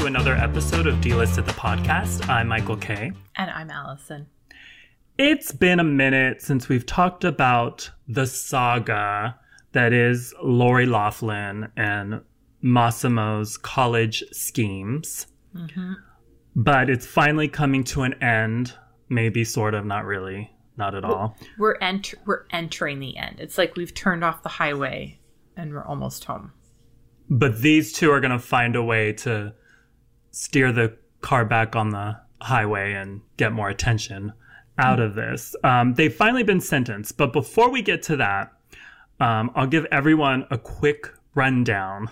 [0.00, 2.26] to another episode of Delisted the Podcast.
[2.26, 3.12] I'm Michael Kay.
[3.36, 4.28] And I'm Allison.
[5.18, 9.38] It's been a minute since we've talked about the saga
[9.72, 12.22] that is Lori Loughlin and
[12.62, 15.26] Massimo's college schemes.
[15.54, 15.92] Mm-hmm.
[16.56, 18.72] But it's finally coming to an end.
[19.10, 21.36] Maybe, sort of, not really, not at all.
[21.58, 23.38] We're ent- we're entering the end.
[23.38, 25.20] It's like we've turned off the highway
[25.58, 26.52] and we're almost home.
[27.28, 29.52] But these two are going to find a way to
[30.30, 34.32] steer the car back on the highway and get more attention
[34.78, 35.02] out mm-hmm.
[35.02, 35.54] of this.
[35.62, 37.16] Um, they've finally been sentenced.
[37.16, 38.52] But before we get to that,
[39.20, 42.08] um, I'll give everyone a quick rundown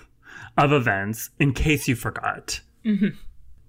[0.57, 2.61] of events in case you forgot.
[2.85, 3.09] Mm-hmm.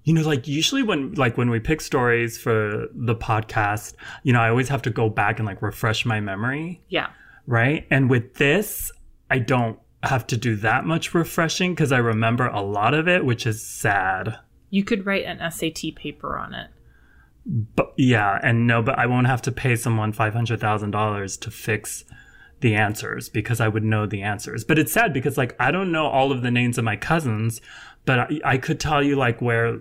[0.03, 4.41] You know, like usually when like when we pick stories for the podcast, you know,
[4.41, 6.81] I always have to go back and like refresh my memory.
[6.89, 7.07] Yeah.
[7.45, 7.85] Right.
[7.91, 8.91] And with this,
[9.29, 13.25] I don't have to do that much refreshing because I remember a lot of it,
[13.25, 14.39] which is sad.
[14.69, 16.69] You could write an SAT paper on it.
[17.45, 21.35] But yeah, and no, but I won't have to pay someone five hundred thousand dollars
[21.37, 22.05] to fix
[22.61, 24.63] the answers because I would know the answers.
[24.63, 27.61] But it's sad because like I don't know all of the names of my cousins,
[28.05, 29.79] but I, I could tell you like where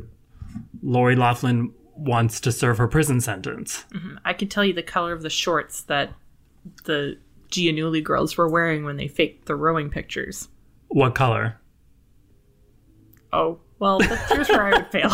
[0.83, 3.85] Lori Loughlin wants to serve her prison sentence.
[3.93, 4.17] Mm-hmm.
[4.25, 6.13] I could tell you the color of the shorts that
[6.85, 7.19] the
[7.51, 10.49] Giannulli girls were wearing when they faked the rowing pictures.
[10.89, 11.61] What color?
[13.33, 15.11] Oh, well, here's where I would fail.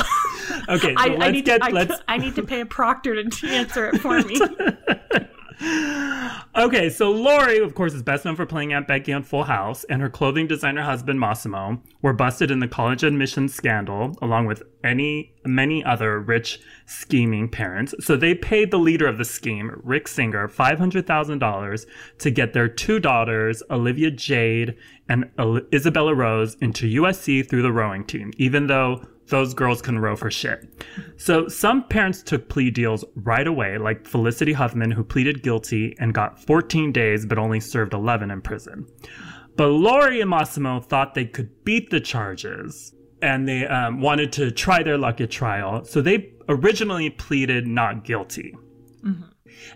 [0.69, 1.63] okay, so I, let's I need get.
[1.63, 2.01] To, let's...
[2.09, 4.41] I, I need to pay a proctor to answer it for me.
[6.57, 9.85] okay, so Lori, of course, is best known for playing Aunt Becky on Full House,
[9.85, 14.63] and her clothing designer husband Massimo were busted in the college admissions scandal, along with
[14.83, 17.95] any many other rich, scheming parents.
[18.01, 21.87] So they paid the leader of the scheme, Rick Singer, five hundred thousand dollars
[22.19, 24.77] to get their two daughters, Olivia Jade
[25.09, 25.31] and
[25.73, 30.31] Isabella Rose, into USC through the rowing team, even though those girls can row for
[30.31, 30.69] shit.
[31.17, 36.13] So some parents took plea deals right away, like Felicity Huffman, who pleaded guilty and
[36.13, 38.87] got 14 days but only served 11 in prison.
[39.57, 44.51] But Lori and Massimo thought they could beat the charges and they um, wanted to
[44.51, 45.85] try their luck at trial.
[45.85, 48.55] So they originally pleaded not guilty.
[49.03, 49.23] Mm-hmm.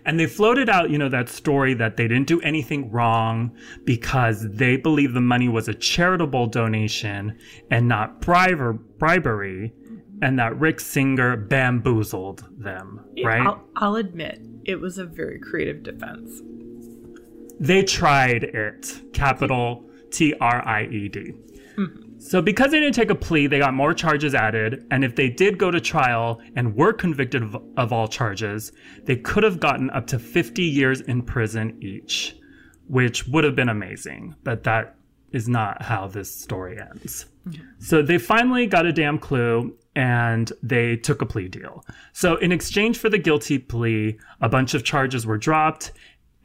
[0.05, 4.47] And they floated out, you know, that story that they didn't do anything wrong because
[4.49, 7.37] they believe the money was a charitable donation
[7.69, 9.73] and not briber- bribery,
[10.21, 13.45] and that Rick Singer bamboozled them, right?
[13.45, 16.41] I'll, I'll admit, it was a very creative defense.
[17.59, 19.01] They tried it.
[19.13, 21.33] Capital T R I E D.
[21.77, 22.08] Mm-hmm.
[22.19, 24.85] So, because they didn't take a plea, they got more charges added.
[24.91, 28.73] And if they did go to trial and were convicted of, of, all charges,
[29.05, 32.35] they could have gotten up to 50 years in prison each,
[32.87, 34.35] which would have been amazing.
[34.43, 34.97] But that
[35.31, 37.25] is not how this story ends.
[37.47, 37.63] Mm-hmm.
[37.79, 41.85] So, they finally got a damn clue and they took a plea deal.
[42.11, 45.93] So, in exchange for the guilty plea, a bunch of charges were dropped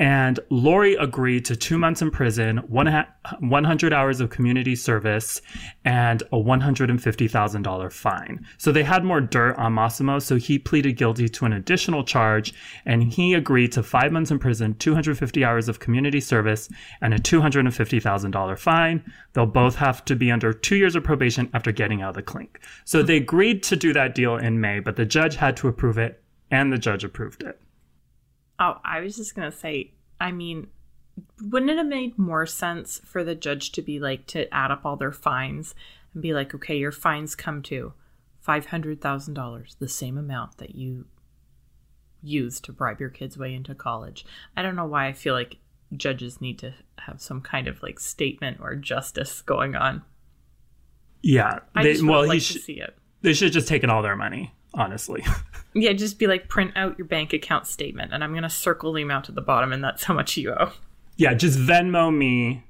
[0.00, 5.40] and Lori agreed to two months in prison, 100 hours of community service,
[5.84, 8.46] and a $150,000 fine.
[8.58, 12.52] So they had more dirt on Massimo, so he pleaded guilty to an additional charge,
[12.84, 16.68] and he agreed to five months in prison, 250 hours of community service,
[17.00, 19.12] and a $250,000 fine.
[19.32, 22.22] They'll both have to be under two years of probation after getting out of the
[22.22, 22.58] clink.
[22.84, 25.98] So they agreed to do that deal in May, but the judge had to approve
[25.98, 27.60] it, and the judge approved it.
[28.58, 30.68] Oh, I was just going to say, I mean,
[31.42, 34.84] wouldn't it have made more sense for the judge to be like, to add up
[34.84, 35.74] all their fines
[36.12, 37.92] and be like, okay, your fines come to
[38.46, 41.06] $500,000, the same amount that you
[42.22, 44.24] used to bribe your kids way into college.
[44.56, 45.58] I don't know why I feel like
[45.96, 50.02] judges need to have some kind of like statement or justice going on.
[51.22, 52.96] Yeah, they, I just well, like sh- to see it.
[53.22, 55.24] They should have just taken all their money honestly.
[55.74, 58.92] yeah, just be like, print out your bank account statement, and I'm going to circle
[58.92, 60.72] the amount at the bottom, and that's how much you owe.
[61.16, 62.64] Yeah, just Venmo me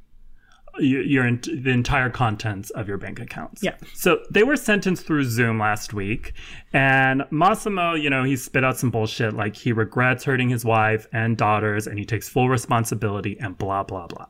[0.78, 3.62] your, your the entire contents of your bank accounts.
[3.62, 3.76] Yeah.
[3.92, 6.32] So they were sentenced through Zoom last week,
[6.72, 11.06] and Massimo, you know, he spit out some bullshit like he regrets hurting his wife
[11.12, 14.26] and daughters, and he takes full responsibility, and blah blah blah.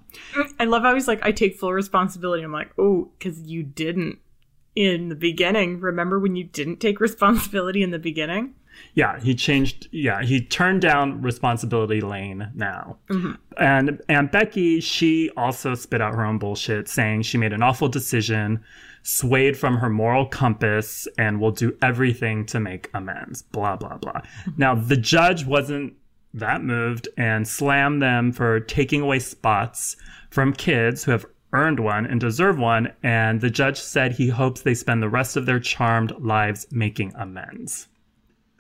[0.59, 2.43] I love how he's like, I take full responsibility.
[2.43, 4.19] I'm like, oh, because you didn't
[4.75, 5.81] in the beginning.
[5.81, 8.55] Remember when you didn't take responsibility in the beginning?
[8.95, 9.89] Yeah, he changed.
[9.93, 12.99] Yeah, he turned down responsibility lane now.
[13.09, 13.33] Mm-hmm.
[13.57, 17.89] And and Becky, she also spit out her own bullshit, saying she made an awful
[17.89, 18.65] decision,
[19.03, 23.43] swayed from her moral compass, and will do everything to make amends.
[23.43, 24.13] Blah blah blah.
[24.13, 24.51] Mm-hmm.
[24.57, 25.95] Now the judge wasn't
[26.35, 29.97] that moved and slammed them for taking away spots
[30.31, 34.61] from kids who have earned one and deserve one, and the judge said he hopes
[34.61, 37.89] they spend the rest of their charmed lives making amends.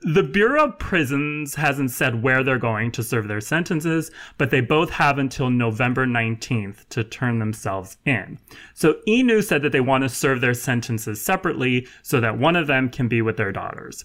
[0.06, 4.60] The Bureau of Prisons hasn't said where they're going to serve their sentences, but they
[4.60, 8.38] both have until November 19th to turn themselves in.
[8.74, 12.66] So Inu said that they want to serve their sentences separately so that one of
[12.66, 14.04] them can be with their daughters.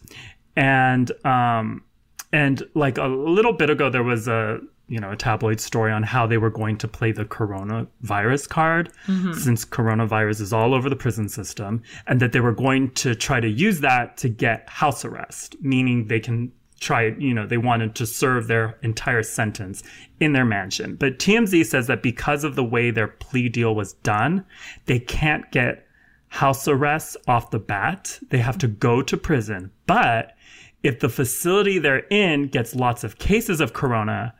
[0.55, 1.83] And um
[2.31, 4.59] and like a little bit ago there was a
[4.89, 8.91] you know a tabloid story on how they were going to play the coronavirus card
[9.07, 9.33] mm-hmm.
[9.33, 13.39] since coronavirus is all over the prison system and that they were going to try
[13.39, 17.93] to use that to get house arrest meaning they can try you know they wanted
[17.95, 19.83] to serve their entire sentence
[20.19, 20.95] in their mansion.
[20.95, 24.45] But TMZ says that because of the way their plea deal was done
[24.85, 25.85] they can't get
[26.29, 28.19] house arrest off the bat.
[28.29, 29.71] They have to go to prison.
[29.87, 30.35] But
[30.83, 34.33] if the facility they're in gets lots of cases of corona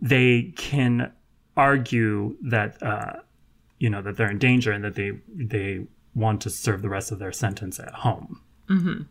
[0.00, 1.12] they can
[1.56, 3.20] argue that uh,
[3.78, 7.12] you know that they're in danger and that they they want to serve the rest
[7.12, 8.40] of their sentence at home.
[8.68, 9.02] Mm-hmm.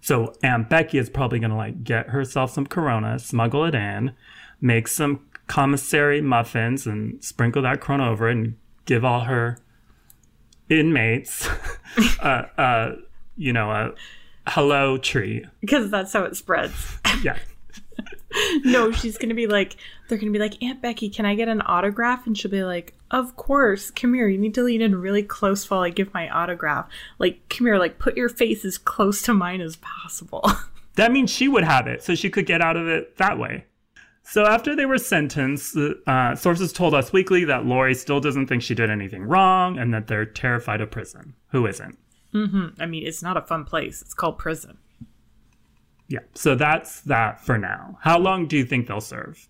[0.00, 4.12] So Aunt Becky is probably going to like get herself some Corona, smuggle it in,
[4.60, 8.56] make some commissary muffins, and sprinkle that Corona over it, and
[8.86, 9.58] give all her
[10.68, 11.48] inmates,
[12.20, 12.92] uh, uh,
[13.36, 13.92] you know, a
[14.46, 16.98] hello tree Because that's how it spreads.
[17.22, 17.38] Yeah.
[18.64, 19.76] no, she's gonna be like,
[20.08, 22.26] they're gonna be like, Aunt Becky, can I get an autograph?
[22.26, 23.90] And she'll be like, Of course.
[23.90, 24.28] Come here.
[24.28, 26.88] You need to lean in really close while I give my autograph.
[27.18, 27.78] Like, come here.
[27.78, 30.44] Like, put your face as close to mine as possible.
[30.96, 33.64] That means she would have it, so she could get out of it that way.
[34.22, 35.76] So after they were sentenced,
[36.06, 39.94] uh, sources told Us Weekly that Lori still doesn't think she did anything wrong and
[39.94, 41.34] that they're terrified of prison.
[41.52, 41.96] Who isn't?
[42.78, 44.02] I mean, it's not a fun place.
[44.02, 44.78] It's called prison.
[46.10, 46.18] Yeah.
[46.34, 47.96] So that's that for now.
[48.02, 49.48] How long do you think they'll serve?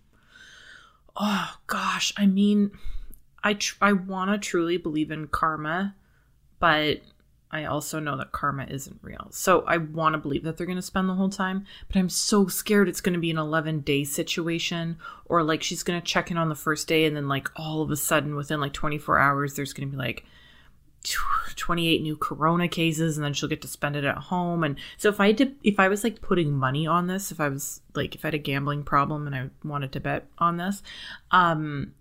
[1.17, 2.71] Oh gosh, I mean,
[3.43, 5.97] I tr- I want to truly believe in karma,
[6.59, 7.01] but
[7.51, 9.29] I also know that karma isn't real.
[9.31, 12.11] So I want to believe that they're going to spend the whole time, but I'm
[12.11, 16.07] so scared it's going to be an 11 day situation or like she's going to
[16.07, 18.75] check in on the first day and then like all of a sudden within like
[18.75, 20.27] 24 hours there's going to be like
[21.57, 24.65] 28 new corona cases and then she'll get to spend it at home.
[24.65, 27.49] And so if i did if i was like putting money on this if i
[27.49, 30.83] was like if i had a gambling problem and i wanted to bet on this
[31.31, 31.93] um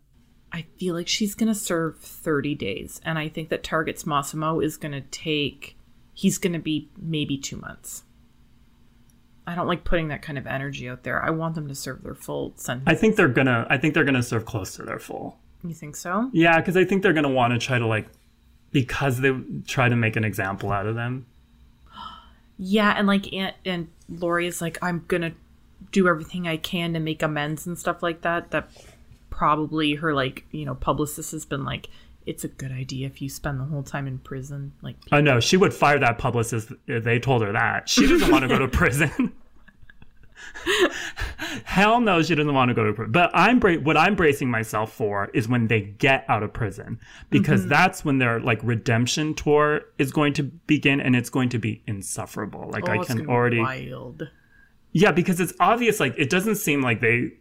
[0.51, 3.01] i feel like she's gonna serve 30 days.
[3.05, 5.77] And i think that target's massimo is gonna take
[6.13, 8.03] he's gonna be maybe two months.
[9.47, 11.23] I don't like putting that kind of energy out there.
[11.23, 12.87] I want them to serve their full sentence.
[12.87, 13.65] I think they're gonna.
[13.69, 15.39] I think they're gonna serve close to their full.
[15.63, 16.29] you think so?
[16.33, 18.07] Yeah, because I think they're gonna want to try to like,
[18.71, 19.35] because they
[19.67, 21.25] try to make an example out of them.
[22.57, 25.31] Yeah, and like Aunt and Lori is like, I'm gonna
[25.91, 28.51] do everything I can to make amends and stuff like that.
[28.51, 28.69] That
[29.29, 31.89] probably her like you know publicist has been like,
[32.25, 34.73] it's a good idea if you spend the whole time in prison.
[34.81, 37.87] Like, Oh no, she would fire that publicist if they told her that.
[37.87, 39.33] She doesn't want to go to prison.
[41.65, 43.11] Hell no, she doesn't want to go to prison.
[43.11, 46.99] But I'm bra- what I'm bracing myself for is when they get out of prison,
[47.29, 47.69] because Mm-hmm.
[47.69, 51.81] that's when their like redemption tour is going to begin, and it's going to be
[51.87, 52.69] insufferable.
[52.71, 54.29] Like oh, I can already, wild.
[54.91, 55.99] yeah, because it's obvious.
[55.99, 57.31] Like it doesn't seem like they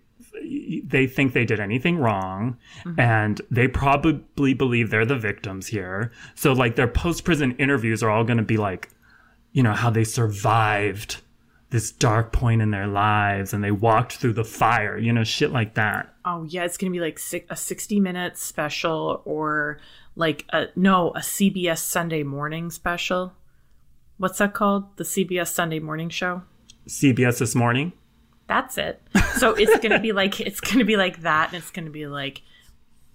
[0.85, 2.57] they think they did anything wrong
[2.97, 8.25] and they probably believe they're the victims here so like their post-prison interviews are all
[8.25, 8.89] going to be like
[9.53, 11.21] you know how they survived
[11.71, 15.53] this dark point in their lives and they walked through the fire you know shit
[15.53, 19.79] like that Oh yeah, it's gonna be like a sixty minute special or
[20.15, 23.33] like a no a CBS Sunday morning special.
[24.19, 24.95] What's that called?
[24.99, 26.43] The CBS Sunday morning show.
[26.87, 27.93] cbs this morning
[28.47, 29.01] That's it.
[29.37, 32.43] So it's gonna be like it's gonna be like that, and it's gonna be like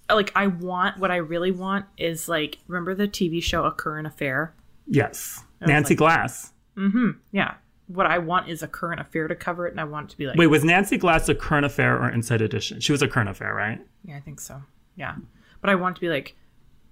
[0.09, 4.07] like I want what I really want is like remember the TV show A Current
[4.07, 4.55] Affair?
[4.87, 7.09] yes nancy like- glass Mm-hmm.
[7.31, 7.53] Yeah.
[7.87, 10.17] What I want is a current affair to cover it, and I want it to
[10.17, 13.07] be like wait was nancy glass a current affair or inside edition she was a
[13.07, 14.61] current affair right Yeah, I think so.
[14.95, 15.15] Yeah.
[15.61, 16.35] But I want it to be like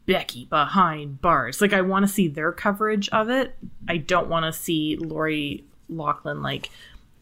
[0.05, 1.61] Becky behind bars.
[1.61, 3.55] Like I want to see their coverage of it.
[3.87, 6.69] I don't want to see Lori Loughlin like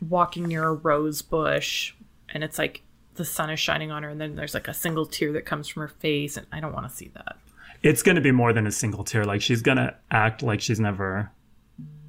[0.08, 1.94] walking near a rose bush
[2.30, 2.84] and it's like
[3.16, 5.68] the sun is shining on her and then there's like a single tear that comes
[5.68, 7.36] from her face and I don't want to see that.
[7.84, 9.26] it's going to be more than a single tear.
[9.26, 11.32] Like she's going to act like she's never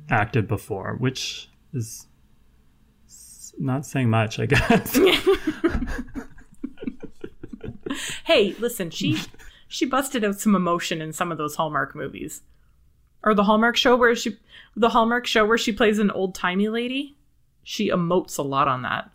[0.08, 2.06] acted before, which is
[3.58, 4.98] not saying much, I guess.
[8.24, 9.18] Hey, listen, she
[9.68, 12.42] she busted out some emotion in some of those Hallmark movies.
[13.22, 14.38] Or the Hallmark show where she
[14.76, 17.16] the Hallmark show where she plays an old-timey lady.
[17.62, 19.10] She emotes a lot on that.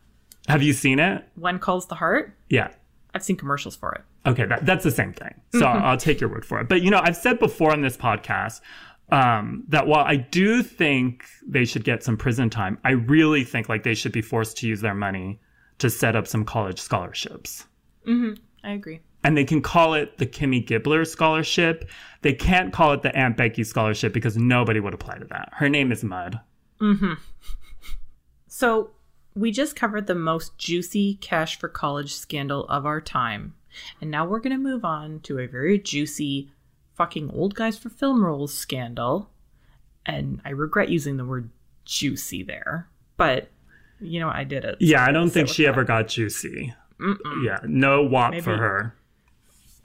[0.48, 1.28] Have you seen it?
[1.36, 2.34] When calls the heart?
[2.50, 2.70] Yeah.
[3.14, 4.02] I've seen commercials for it.
[4.28, 5.34] Okay, that, that's the same thing.
[5.54, 6.68] So I'll, I'll take your word for it.
[6.68, 8.60] But you know, I've said before on this podcast
[9.10, 13.70] um, that while I do think they should get some prison time, I really think
[13.70, 15.40] like they should be forced to use their money
[15.80, 17.66] to set up some college scholarships.
[18.64, 19.02] I agree.
[19.24, 21.90] And they can call it the Kimmy Gibbler Scholarship.
[22.22, 25.50] They can't call it the Aunt Becky Scholarship because nobody would apply to that.
[25.54, 26.40] Her name is Mud.
[28.48, 28.92] So
[29.36, 33.56] we just covered the most juicy cash for college scandal of our time.
[34.00, 36.52] And now we're going to move on to a very juicy
[36.96, 39.30] fucking old guys for film roles scandal.
[40.06, 41.50] And I regret using the word
[41.86, 42.88] juicy there,
[43.18, 43.50] but
[44.00, 44.78] you know, I did it.
[44.80, 45.70] Yeah, I don't think she that.
[45.70, 46.74] ever got juicy.
[47.44, 48.96] Yeah, no wop for her.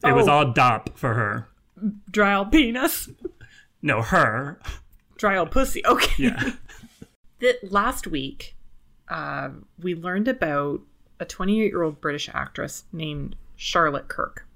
[0.05, 0.33] It was Oh.
[0.33, 1.49] all dop for her.
[2.11, 3.09] Dry old penis.
[3.83, 4.59] No, her.
[5.17, 5.85] Dry old pussy.
[5.87, 6.25] Okay.
[6.25, 6.53] Yeah.
[7.41, 8.55] that last week,
[9.09, 10.81] uh, we learned about
[11.19, 14.47] a 28 year old British actress named Charlotte Kirk.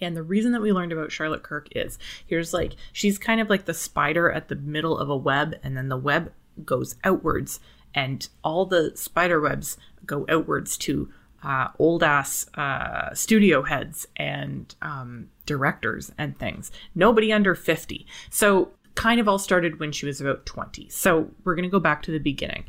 [0.00, 3.50] And the reason that we learned about Charlotte Kirk is here's like, she's kind of
[3.50, 6.32] like the spider at the middle of a web, and then the web
[6.64, 7.60] goes outwards,
[7.94, 11.10] and all the spider webs go outwards to
[11.42, 16.70] uh, old ass uh, studio heads and um, directors and things.
[16.94, 18.06] Nobody under 50.
[18.30, 20.88] So, kind of all started when she was about 20.
[20.88, 22.64] So, we're going to go back to the beginning.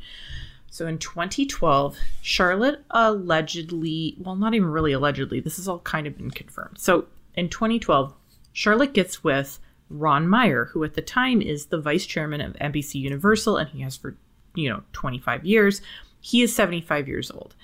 [0.72, 6.18] So in 2012, Charlotte allegedly, well, not even really allegedly, this has all kind of
[6.18, 6.78] been confirmed.
[6.78, 7.06] So
[7.40, 8.14] in 2012,
[8.54, 12.96] Charlotte gets with Ron Meyer, who at the time is the vice chairman of NBC
[12.96, 14.18] Universal, and he has for,
[14.54, 15.82] you know, 25 years.
[16.20, 17.56] He is 75 years old.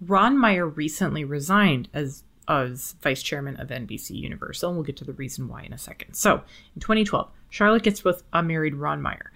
[0.00, 5.04] Ron Meyer recently resigned as as vice chairman of NBC Universal, and we'll get to
[5.04, 6.14] the reason why in a second.
[6.14, 6.36] So,
[6.74, 9.30] in 2012, Charlotte gets with a married Ron Meyer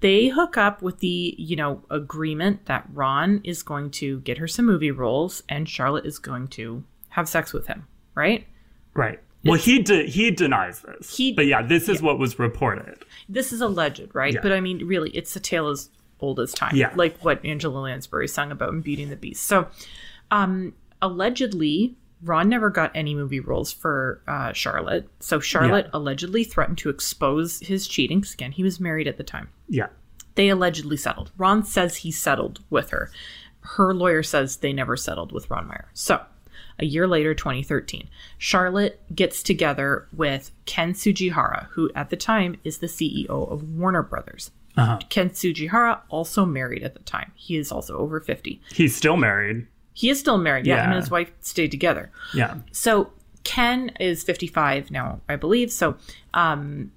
[0.00, 4.48] they hook up with the you know agreement that ron is going to get her
[4.48, 8.46] some movie roles and charlotte is going to have sex with him right
[8.94, 9.20] Right.
[9.44, 11.16] Well, he de- he denies this.
[11.16, 13.04] He- but yeah, this is what was reported.
[13.28, 14.40] this is alleged right Yeah.
[14.42, 16.92] but i mean really it's a tale as old as time Yeah.
[16.96, 19.68] like what angela lansbury sung about in beauty and the beast so
[20.32, 21.94] um allegedly
[22.24, 25.90] ron never got any movie roles for uh, charlotte so charlotte Yeah.
[25.98, 29.88] allegedly threatened to expose his cheating again he was married at the time Yeah.
[30.34, 31.30] they allegedly settled.
[31.38, 33.10] Ron says he settled with her.
[33.60, 35.88] Her lawyer says they never settled with Ron Meyer.
[35.92, 36.20] So,
[36.80, 38.08] a year later, 2013,
[38.38, 44.02] Charlotte gets together with Ken Tsujihara, who at the time is the CEO of Warner
[44.02, 44.50] Brothers.
[44.76, 44.98] Uh-huh.
[45.10, 47.32] Ken Tsujihara also married at the time.
[47.34, 48.60] He is also over 50.
[48.72, 49.66] He's still married.
[49.92, 50.66] He is still married.
[50.66, 52.10] Yeah, him and his wife stayed together.
[52.32, 52.56] Yeah.
[52.72, 53.12] So
[53.44, 55.70] Ken is 55 now, I believe.
[55.70, 55.96] So
[56.32, 56.92] um,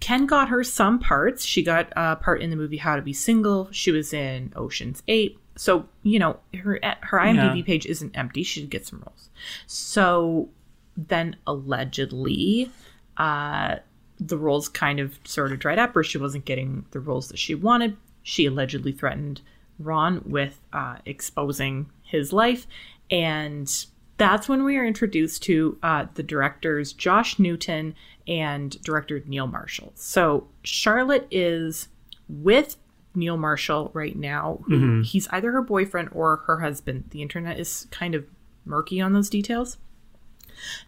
[0.00, 1.44] Ken got her some parts.
[1.44, 3.68] She got a part in the movie How to Be Single.
[3.70, 5.38] She was in Ocean's Eight.
[5.58, 7.64] So you know her her IMDb Yeah.
[7.64, 8.42] page isn't empty.
[8.42, 9.28] She did get some roles.
[9.66, 10.48] So
[10.96, 12.70] then allegedly,
[13.16, 13.76] uh,
[14.20, 17.38] the roles kind of sort of dried up, or she wasn't getting the roles that
[17.38, 17.96] she wanted.
[18.22, 19.40] She allegedly threatened
[19.78, 22.66] Ron with uh, exposing his life,
[23.10, 23.86] and
[24.16, 27.94] that's when we are introduced to uh, the directors Josh Newton
[28.26, 29.92] and director Neil Marshall.
[29.94, 31.88] So Charlotte is
[32.28, 32.76] with
[33.18, 34.60] Neil Marshall right now.
[34.66, 35.02] Who mm-hmm.
[35.02, 37.04] He's either her boyfriend or her husband.
[37.10, 38.24] The internet is kind of
[38.64, 39.78] murky on those details.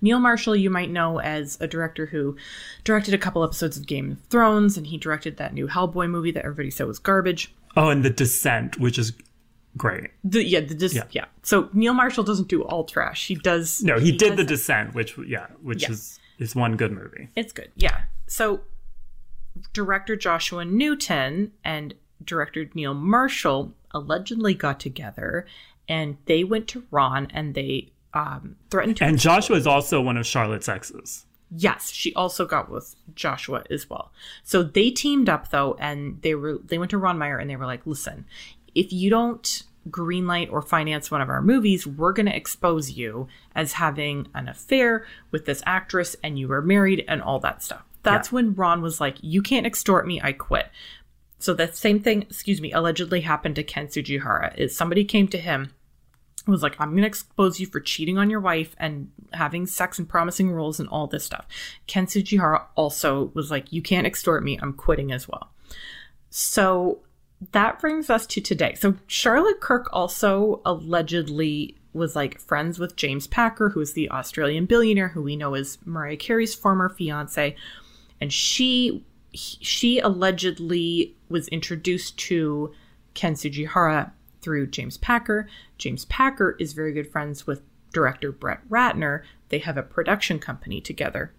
[0.00, 2.36] Neil Marshall, you might know as a director who
[2.84, 6.32] directed a couple episodes of Game of Thrones, and he directed that new Hellboy movie
[6.32, 7.54] that everybody said was garbage.
[7.76, 9.12] Oh, and The Descent, which is
[9.76, 10.10] great.
[10.24, 11.04] The, yeah, the dis- yeah.
[11.12, 11.26] Yeah.
[11.42, 13.28] So Neil Marshall doesn't do all trash.
[13.28, 13.82] He does.
[13.82, 15.92] No, he, did The Descent, which yeah, which Yeah.
[15.92, 17.28] is is one good movie.
[17.36, 17.70] It's good.
[17.76, 18.02] Yeah.
[18.26, 18.62] So
[19.72, 25.46] director Joshua Newton and director Neil Marshall allegedly got together,
[25.88, 30.16] and they went to Ron and they um, threatened to And Joshua is also one
[30.16, 31.26] of Charlotte's exes.
[31.54, 34.12] Yes, she also got with Joshua as well.
[34.44, 37.56] So they teamed up though, and they were they went to Ron Meyer and they
[37.56, 38.24] were like, "Listen,
[38.74, 43.26] if you don't greenlight or finance one of our movies, we're going to expose you
[43.54, 47.82] as having an affair with this actress, and you were married and all that stuff."
[48.02, 50.20] That's when Ron was like, "You can't extort me.
[50.22, 50.70] I quit."
[51.40, 54.56] So that same thing, excuse me, allegedly happened to Ken Tsujihara.
[54.56, 55.72] Is somebody came to him
[56.46, 59.98] was like, I'm going to expose you for cheating on your wife and having sex
[59.98, 61.46] and promising roles and all this stuff.
[61.86, 64.58] Ken Tsujihara also was like, You can't extort me.
[64.60, 65.50] I'm quitting as well.
[66.30, 67.00] So
[67.52, 68.74] that brings us to today.
[68.74, 74.66] So Charlotte Kirk also allegedly was like friends with James Packer, who is the Australian
[74.66, 77.56] billionaire who we know is Mariah Carey's former fiance.
[78.20, 82.72] And she she allegedly was introduced to
[83.14, 84.10] Ken Tsujihara
[84.40, 85.48] through James Packer.
[85.78, 90.80] James Packer is very good friends with director Brett Ratner, they have a production company
[90.80, 91.32] together.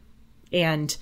[0.51, 0.95] And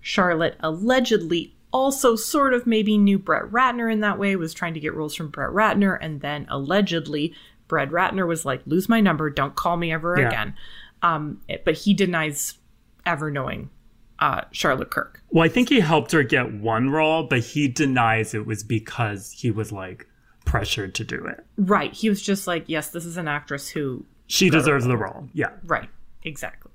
[0.00, 4.80] Charlotte allegedly also sort of maybe knew Brett Ratner in that way, was trying to
[4.80, 7.32] get roles from Brett Ratner, and then allegedly
[7.68, 10.26] Brett Ratner was like, lose my number, don't call me ever Yeah.
[10.28, 10.54] again.
[11.02, 12.58] Um, but he denies
[13.06, 13.70] ever knowing
[14.20, 15.22] uh, Charlotte Kirk.
[15.30, 19.30] Well, I think he helped her get one role, but he denies it was because
[19.30, 20.06] he was like
[20.44, 21.44] pressured to do it.
[21.56, 21.92] Right.
[21.92, 25.28] He was just like, yes, this is an actress who She deserves the role.
[25.32, 25.50] Yeah.
[25.64, 25.88] Right,
[26.22, 26.72] exactly.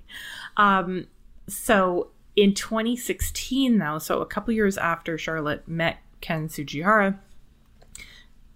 [0.56, 1.06] Um,
[1.48, 7.18] so in 2016, though, so a couple years after Charlotte met Ken Tsujihara,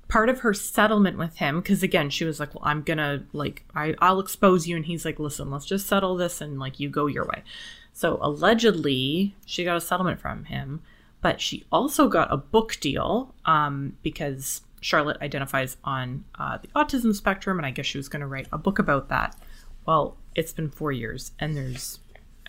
[0.09, 3.65] part of her settlement with him, because again, she was like, "Well, I'm gonna like,
[3.75, 6.89] I, I'll expose you," and he's like, "Listen, let's just settle this, and like, you
[6.89, 7.43] go your way."
[7.93, 10.81] So allegedly, she got a settlement from him,
[11.21, 17.15] but she also got a book deal um, because Charlotte identifies on uh, the autism
[17.15, 19.37] spectrum, and I guess she was going to write a book about that.
[19.87, 21.99] Well, it's been four years, and there's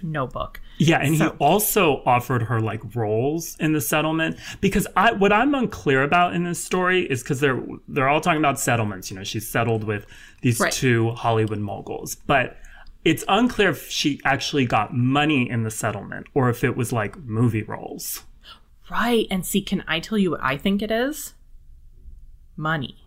[0.04, 0.60] no book.
[0.78, 5.32] Yeah, and So- he also offered her like roles in the settlement because I what
[5.32, 9.12] I'm unclear about in this story is because they're they're all talking about settlements.
[9.12, 10.06] You know, she's settled with
[10.42, 10.72] these Right.
[10.72, 12.58] two Hollywood moguls, but
[13.04, 17.18] it's unclear if she actually got money in the settlement or if it was like
[17.18, 18.24] movie roles.
[18.90, 19.26] Right.
[19.32, 21.34] And see, can I tell you what I think it is?
[22.58, 22.98] Money.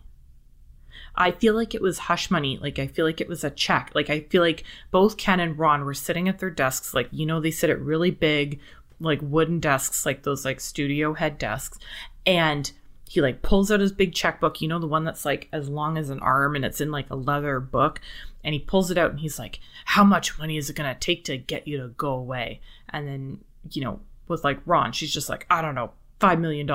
[1.15, 2.57] I feel like it was hush money.
[2.57, 3.91] Like, I feel like it was a check.
[3.93, 6.93] Like, I feel like both Ken and Ron were sitting at their desks.
[6.93, 8.59] Like, you know, they sit at really big,
[8.99, 11.79] like, wooden desks, like those, like, studio head desks.
[12.25, 12.69] And
[13.07, 15.97] he, like, pulls out his big checkbook, you know, the one that's, like, as long
[15.97, 18.01] as an arm and it's in, like, a leather book.
[18.45, 20.97] And he pulls it out and he's like, How much money is it going to
[20.97, 22.61] take to get you to go away?
[22.89, 23.39] And then,
[23.71, 26.69] you know, with, like, Ron, she's just like, I don't know, $5 million.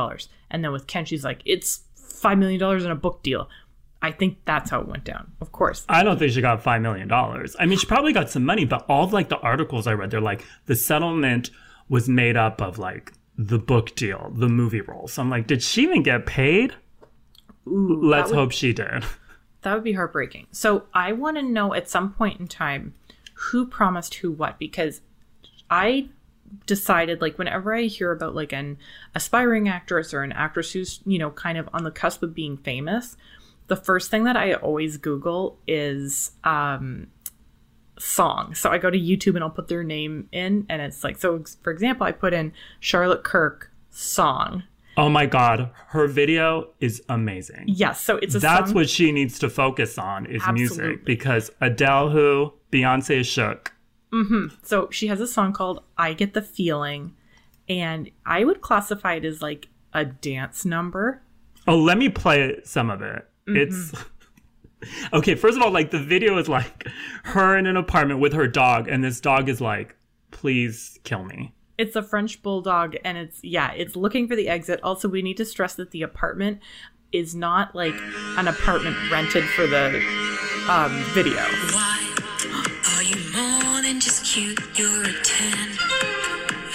[0.50, 3.49] And then with Ken, she's like, It's $5 million in a book deal.
[4.03, 5.33] I think that's how it went down.
[5.41, 5.85] Of course.
[5.89, 7.55] I don't think she got five million dollars.
[7.59, 10.11] I mean, she probably got some money, but all of like the articles I read,
[10.11, 11.51] they're like the settlement
[11.90, 15.12] was made up of like the book deal, the movie roles.
[15.12, 16.75] So I'm like, did she even get paid?
[17.66, 19.05] Let's would- hope she did.
[19.62, 20.46] That would be heartbreaking.
[20.53, 22.94] So I want to know at some point in time
[23.35, 25.01] who promised who what because
[25.70, 26.09] I
[26.66, 28.79] decided like whenever I hear about like an
[29.14, 32.57] aspiring actress or an actress who's, you know, kind of on the cusp of being
[32.57, 33.16] famous,
[33.68, 37.09] the first thing that I always Google is um
[37.99, 38.55] song.
[38.55, 41.44] So I go to YouTube and I'll put their name in and it's like so
[41.62, 44.64] for example, I put in Charlotte Kirk song.
[44.96, 47.64] Oh my god, her video is amazing.
[47.66, 51.50] Yes, so it's a That's song what she needs to focus on is music because
[51.61, 53.72] Adele who, Beyonce is shook.
[54.12, 54.55] Mm-hmm.
[54.62, 57.14] So she has a song called I Get the Feeling,
[57.68, 61.22] and I would classify it as like a dance number.
[61.68, 63.29] Oh, let me play some of it.
[63.48, 63.57] Mm-hmm.
[63.57, 63.94] It's
[65.12, 65.35] okay.
[65.35, 66.87] First of all, like the video is like
[67.24, 69.96] her in an apartment with her dog, and this dog is like,
[70.33, 74.81] "Please kill me." It's a French bulldog, and it's, yeah, it's looking for the exit.
[74.83, 76.61] Also, we need to stress that the apartment
[77.11, 77.95] is not like
[78.37, 79.87] an apartment rented for the
[80.69, 81.40] um, video.
[81.73, 82.07] Why
[82.97, 84.61] are you more than just cute?
[84.79, 85.69] You're a 10.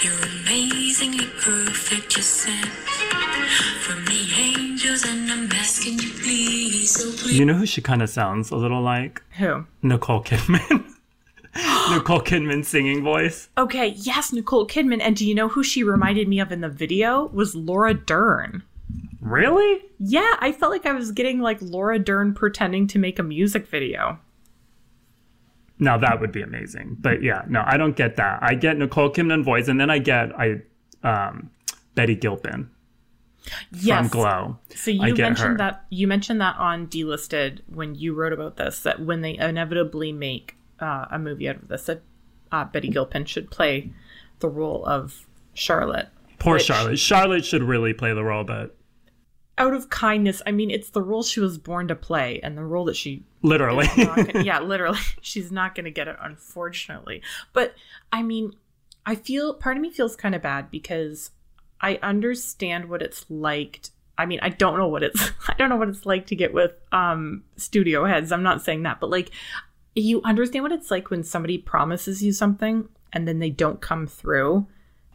[0.02, 7.38] You're amazingly perfect, just sent from the angels, and I'm asking you, please, so please.
[7.38, 9.22] You know who she kind of sounds a little like?
[9.38, 9.66] Who?
[9.82, 10.82] Nicole Kidman.
[11.90, 13.48] Nicole Kidman singing voice.
[13.58, 15.00] Okay, yes, Nicole Kidman.
[15.00, 17.26] And do you know who she reminded me of in the video?
[17.32, 18.62] Was Laura Dern.
[19.20, 19.82] Really?
[19.98, 23.66] Yeah, I felt like I was getting like Laura Dern pretending to make a music
[23.66, 24.18] video.
[25.78, 26.96] Now that would be amazing.
[27.00, 28.38] But yeah, no, I don't get that.
[28.42, 30.62] I get Nicole Kidman voice, and then I get I
[31.02, 31.50] um,
[31.94, 32.70] Betty Gilpin
[33.72, 33.98] Yes.
[33.98, 34.58] from Glow.
[34.74, 35.56] So you mentioned her.
[35.58, 40.12] that you mentioned that on delisted when you wrote about this that when they inevitably
[40.12, 42.02] make uh, a movie out of this that
[42.52, 43.90] uh, Betty Gilpin should play
[44.40, 46.08] the role of Charlotte.
[46.38, 46.98] Poor which- Charlotte.
[46.98, 48.76] Charlotte should really play the role, but
[49.58, 52.64] Out of kindness, I mean it's the role she was born to play and the
[52.64, 53.86] role that she literally.
[53.96, 57.22] gonna- yeah, literally, she's not going to get it, unfortunately.
[57.52, 57.74] But
[58.12, 58.52] I mean,
[59.06, 61.30] I feel part of me feels kind of bad because
[61.80, 63.80] I understand what it's like.
[64.18, 66.52] I mean, I don't know what it's I don't know what it's like to get
[66.52, 68.32] with um studio heads.
[68.32, 69.30] I'm not saying that, but like
[69.96, 74.06] you understand what it's like when somebody promises you something and then they don't come
[74.06, 74.66] through.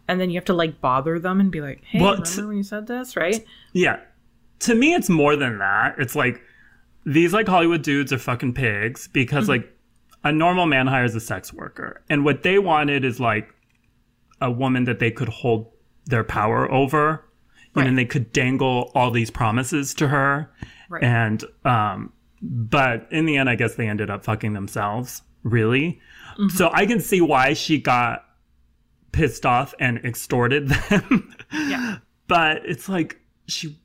[0.08, 2.44] And then you have to like bother them and be like, "Hey, Well, remember t-
[2.44, 4.00] when you said this, right?" Yeah.
[4.62, 5.96] To me, it's more than that.
[6.00, 6.42] It's like
[7.06, 9.52] these like Hollywood dudes are fucking pigs because Mm-hmm.
[9.64, 9.78] like
[10.24, 13.54] a normal man hires a sex worker, and what they wanted is like
[14.42, 15.72] a woman that they could hold
[16.06, 17.24] their power over,
[17.74, 17.88] Right.
[17.88, 20.52] and they could dangle all these promises to her,
[20.90, 21.04] Right.
[21.04, 22.12] and um,
[22.42, 25.22] but in the end, I guess they ended up fucking themselves.
[25.44, 26.00] really.
[26.56, 28.26] So I can see why she got
[29.12, 31.36] pissed off and extorted them.
[31.52, 31.98] Yeah.
[32.28, 33.78] but it's like she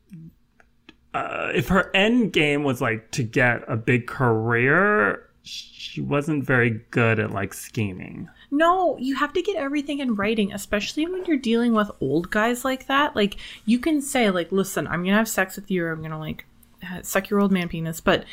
[1.13, 6.71] uh, if her end game was like to get a big career she wasn't very
[6.91, 11.37] good at like scheming No, you have to get everything in writing, especially when you're
[11.37, 13.17] dealing with old guys like that.
[13.17, 16.19] Like, you can say, like, listen, I'm gonna have sex with you, or I'm gonna
[16.21, 16.56] like uh,
[16.91, 18.25] Uh, suck your old man penis, but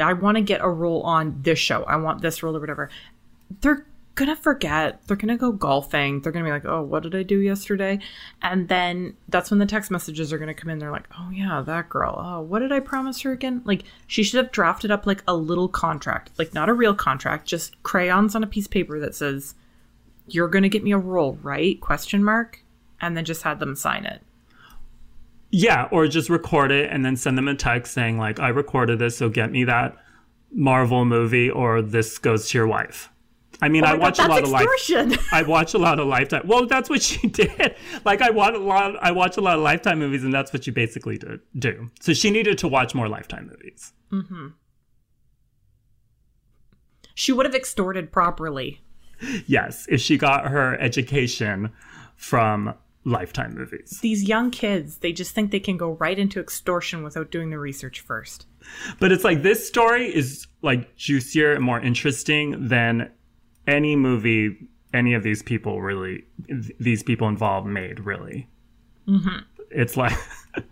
[0.00, 1.82] I want to get a role on this show.
[1.84, 2.90] I want this role or whatever.
[3.60, 5.04] They're gonna forget.
[5.06, 6.20] They're gonna go golfing.
[6.20, 7.98] They're gonna be like, oh, what did I do yesterday?
[8.42, 10.78] And then that's when the text messages are gonna come in.
[10.78, 12.14] They're like, oh yeah, that girl.
[12.16, 13.62] Oh, what did I promise her again?
[13.64, 17.46] Like, she should have drafted up like a little contract, like not a real contract,
[17.46, 19.54] just crayons on a piece of paper that says,
[20.28, 21.80] you're gonna get me a role, right?
[21.80, 22.60] Question mark.
[23.00, 24.22] And then just had them sign it.
[25.54, 28.98] Yeah or just record it and then send them a text saying like i recorded
[28.98, 29.96] this so get me that
[30.52, 33.08] marvel movie or this goes to your wife
[33.62, 35.18] i mean Oh i my God, watch a lot of life extortion.
[35.32, 36.42] I watch a lot of Lifetime.
[36.44, 37.76] Well, that's what she did.
[38.04, 38.96] Like I watch a lot.
[39.00, 41.88] I watch a lot of Lifetime movies, and that's what she basically did, do.
[42.00, 43.92] So she needed to watch more Lifetime movies.
[44.12, 44.48] Mm-hmm.
[47.14, 48.80] she would have extorted properly.
[49.46, 51.70] Yes, if she got her education
[52.16, 53.98] from Lifetime movies.
[54.00, 57.58] These young kids, they just think they can go right into extortion without doing the
[57.58, 58.46] research first.
[58.98, 63.10] But it's like this story is like juicier and more interesting than
[63.66, 66.24] any movie any of these people really,
[66.78, 68.48] these people involved made really.
[69.06, 69.38] Mm-hmm.
[69.70, 70.16] It's like.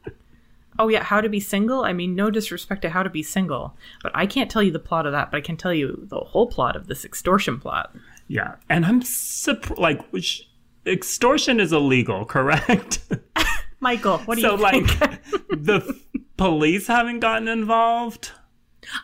[0.79, 1.85] Oh yeah, How to Be Single.
[1.85, 4.79] I mean, no disrespect to How to Be Single, but I can't tell you the
[4.79, 5.31] plot of that.
[5.31, 7.95] But I can tell you the whole plot of this extortion plot.
[8.27, 10.49] Yeah, and I'm surp- like, which
[10.87, 13.01] extortion is illegal, correct?
[13.81, 14.91] Michael, what do so you think?
[14.91, 16.01] So, like, the
[16.37, 18.33] police haven't gotten involved.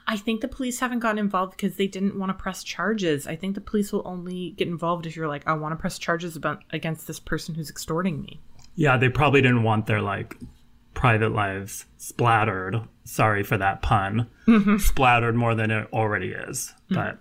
[0.07, 3.27] I think the police haven't gotten involved because they didn't want to press charges.
[3.27, 5.99] I think the police will only get involved if you're like, I want to press
[5.99, 8.41] charges about against this person who's extorting me.
[8.75, 10.37] Yeah, they probably didn't want their like
[10.95, 12.81] private lives splattered.
[13.05, 14.29] Sorry for that pun.
[14.47, 14.79] Mm-hmm.
[14.79, 16.95] Splattered more than it already is, mm-hmm.
[16.95, 17.21] but.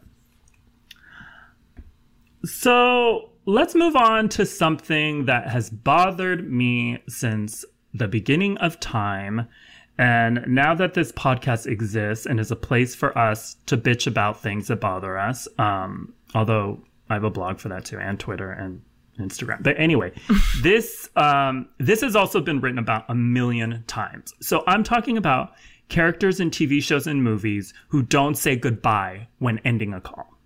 [2.43, 9.47] So let's move on to something that has bothered me since the beginning of time.
[9.97, 14.41] And now that this podcast exists and is a place for us to bitch about
[14.41, 18.51] things that bother us, um, although I have a blog for that too, and Twitter
[18.51, 18.81] and
[19.17, 19.63] Instagram.
[19.63, 20.11] But anyway,
[20.61, 24.33] this um, this has also been written about a million times.
[24.41, 25.53] So I'm talking about
[25.87, 30.37] characters in TV shows and movies who don't say goodbye when ending a call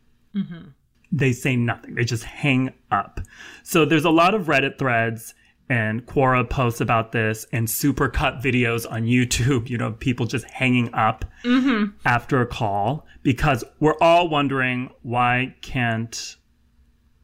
[1.11, 1.95] they say nothing.
[1.95, 3.19] They just hang up.
[3.63, 5.33] So there's a lot of Reddit threads
[5.69, 10.93] and Quora posts about this and supercut videos on YouTube, you know, people just hanging
[10.93, 11.91] up mm-hmm.
[12.05, 16.35] after a call because we're all wondering why can't,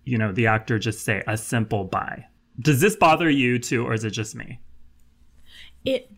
[0.05, 2.25] you know, the actor just say a simple bye?
[2.59, 4.59] Does this bother you too, or is it just me?
[5.85, 6.11] It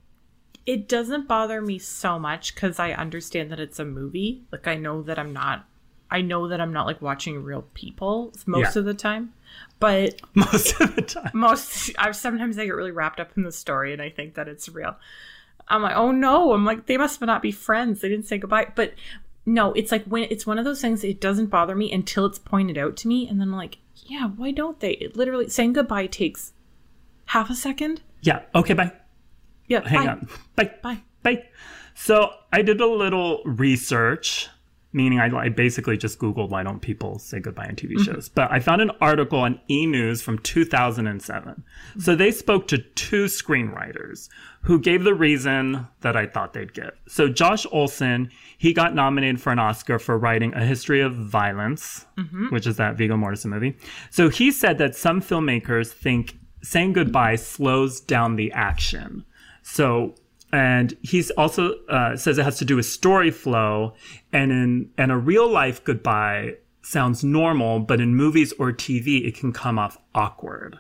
[0.66, 4.46] it doesn't bother me so much because I understand that it's a movie.
[4.52, 5.66] Like I know that I'm not
[6.12, 8.80] I know that I'm not like watching real people most Yeah.
[8.80, 9.34] of the time.
[9.80, 11.32] But Most of the time.
[11.34, 14.48] most I sometimes I get really wrapped up in the story and I think that
[14.48, 14.96] it's real.
[15.68, 18.02] I'm like, oh no, I'm like, they must not be friends.
[18.02, 18.72] They didn't say goodbye.
[18.76, 18.94] But
[19.46, 22.40] no, it's like when it's one of those things it doesn't bother me until it's
[22.40, 24.92] pointed out to me, and then I'm like, yeah, why don't they?
[24.94, 26.52] It literally saying goodbye takes
[27.28, 28.02] half a second.
[28.22, 28.42] Yeah.
[28.54, 28.92] Okay, bye.
[29.68, 30.12] Yeah, hang bye.
[30.12, 30.28] on.
[30.56, 30.72] Bye.
[30.84, 31.02] Bye.
[31.24, 31.44] Bye.
[31.96, 34.50] So I did a little research,
[34.92, 38.04] meaning I, I basically just Googled why don't people say goodbye in TV mm-hmm.
[38.04, 38.30] shows.
[38.30, 41.64] But I found an article on E News from 2007.
[42.00, 44.30] So they spoke to two screenwriters
[44.62, 46.92] who gave the reason that I thought they'd give.
[47.08, 52.06] So Josh Olson, he got nominated for an Oscar for writing A History of Violence,
[52.18, 52.48] mm-hmm.
[52.48, 53.78] which is that Viggo Mortensen movie.
[54.10, 59.26] So he said that some filmmakers think saying goodbye slows down the action.
[59.62, 60.16] So,
[60.52, 63.94] and he's also uh, says it has to do with story flow,
[64.34, 69.36] and in and a real life goodbye sounds normal, but in movies or TV it
[69.36, 70.80] can come off awkward.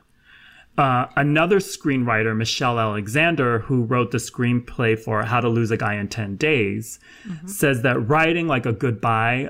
[0.78, 5.96] Uh, another screenwriter, Michelle Alexander, who wrote the screenplay for How to Lose a Guy
[5.96, 7.00] in 10 Days,
[7.46, 9.50] says that writing like a goodbye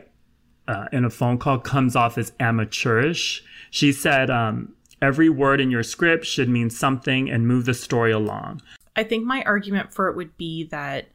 [0.67, 3.43] uh, in a phone call comes off as amateurish.
[3.69, 8.11] She said, um, every word in your script should mean something and move the story
[8.11, 8.63] along.
[8.95, 11.07] I think my argument for it would be that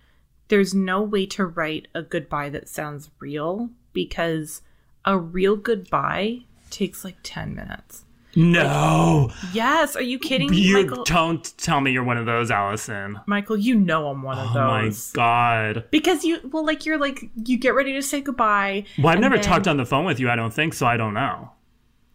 [0.49, 4.63] there's no way to write a goodbye that sounds real because
[5.05, 8.05] a real goodbye takes like 10 minutes.
[8.37, 9.31] No.
[9.53, 9.95] Yes.
[9.95, 11.05] Are you kidding me, You Michael?
[11.05, 13.21] don't tell me you're one of those, Allison.
[13.27, 15.13] Michael, you know I'm one of those.
[15.15, 15.85] Oh my god.
[15.91, 18.85] Because you, well, like you're like you get ready to say goodbye.
[18.99, 20.97] Well, I've never then- talked on the phone with you, I don't think, so I
[20.97, 21.51] don't know.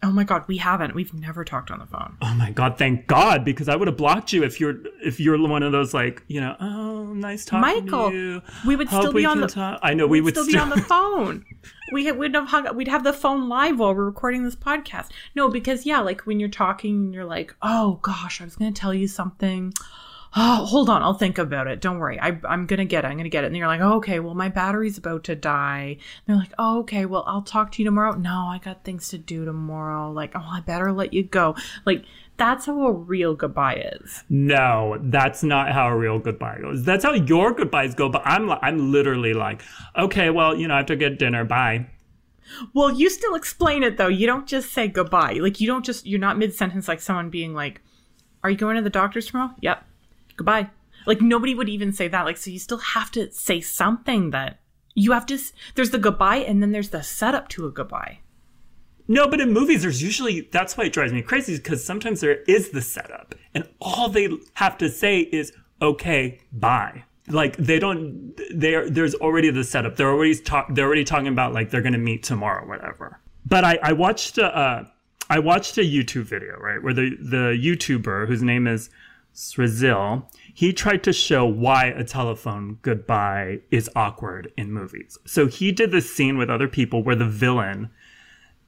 [0.01, 0.95] Oh my god, we haven't.
[0.95, 2.15] We've never talked on the phone.
[2.21, 5.38] Oh my god, thank God, because I would have blocked you if you're if you're
[5.45, 8.41] one of those like, you know, oh nice talking Michael, to you.
[8.65, 9.79] we would Hope still be on the- talk.
[9.83, 11.43] I know we would still be on the phone.
[11.91, 15.07] We we'd have hung, we'd have the phone live while we're recording this podcast.
[15.35, 18.71] No, because yeah, like when you're talking, and you're like, oh gosh, I was gonna
[18.71, 19.73] tell you something.
[20.36, 21.82] Oh, hold on, I'll think about it.
[21.82, 23.08] Don't worry, I, I'm gonna get it.
[23.08, 23.48] I'm gonna get it.
[23.48, 25.98] And you're like, oh, okay, well my battery's about to die.
[25.98, 28.13] And they're like, oh, okay, well I'll talk to you tomorrow.
[28.13, 30.12] No, I got things to do tomorrow.
[30.12, 31.56] Like, oh, I better let you go.
[31.86, 32.06] Like
[32.38, 34.24] that's how a real goodbye is.
[34.30, 36.84] No, that's not how a real goodbye goes.
[36.84, 39.62] That's how your goodbyes go, but I'm I'm literally like,
[39.98, 41.44] okay, well, you know, I have to get dinner.
[41.44, 41.88] Bye.
[42.74, 44.08] Well, you still explain it though.
[44.08, 45.34] You don't just say goodbye.
[45.34, 47.82] Like you don't just you're not mid sentence like someone being like,
[48.44, 49.86] "Are you going to the doctor's tomorrow?" Yep.
[50.39, 50.69] Goodbye.
[51.06, 52.23] Like nobody would even say that.
[52.23, 54.62] Like so you still have to say something that
[54.95, 55.38] you have to
[55.75, 58.19] there's the goodbye and then there's the setup to a goodbye.
[59.06, 62.43] No, but in movies, there's usually that's why it drives me crazy because sometimes there
[62.43, 68.32] is the setup, and all they have to say is "okay, bye." Like they don't.
[68.56, 69.97] There, there's already the setup.
[69.97, 70.67] They're already talk.
[70.73, 73.19] They're already talking about like they're gonna meet tomorrow, whatever.
[73.45, 74.86] But I, I watched a, uh,
[75.30, 78.89] I watched a YouTube video right where the the YouTuber whose name is
[79.39, 85.17] Srizil, he tried to show why a telephone goodbye is awkward in movies.
[85.25, 87.89] So he did this scene with other people where the villain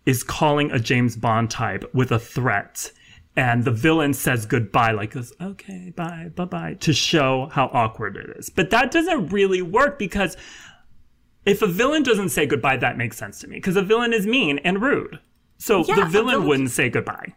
[0.05, 2.91] is calling a James Bond type with a threat.
[3.35, 8.15] And the villain says goodbye, like this, okay, bye, bye bye, to show how awkward
[8.15, 8.49] it is.
[8.49, 10.37] But that doesn't really work because
[11.45, 14.25] if a villain doesn't say goodbye, that makes sense to me because a villain is
[14.25, 15.19] mean and rude.
[15.57, 17.33] So Yeah, the villain villain- wouldn't say goodbye.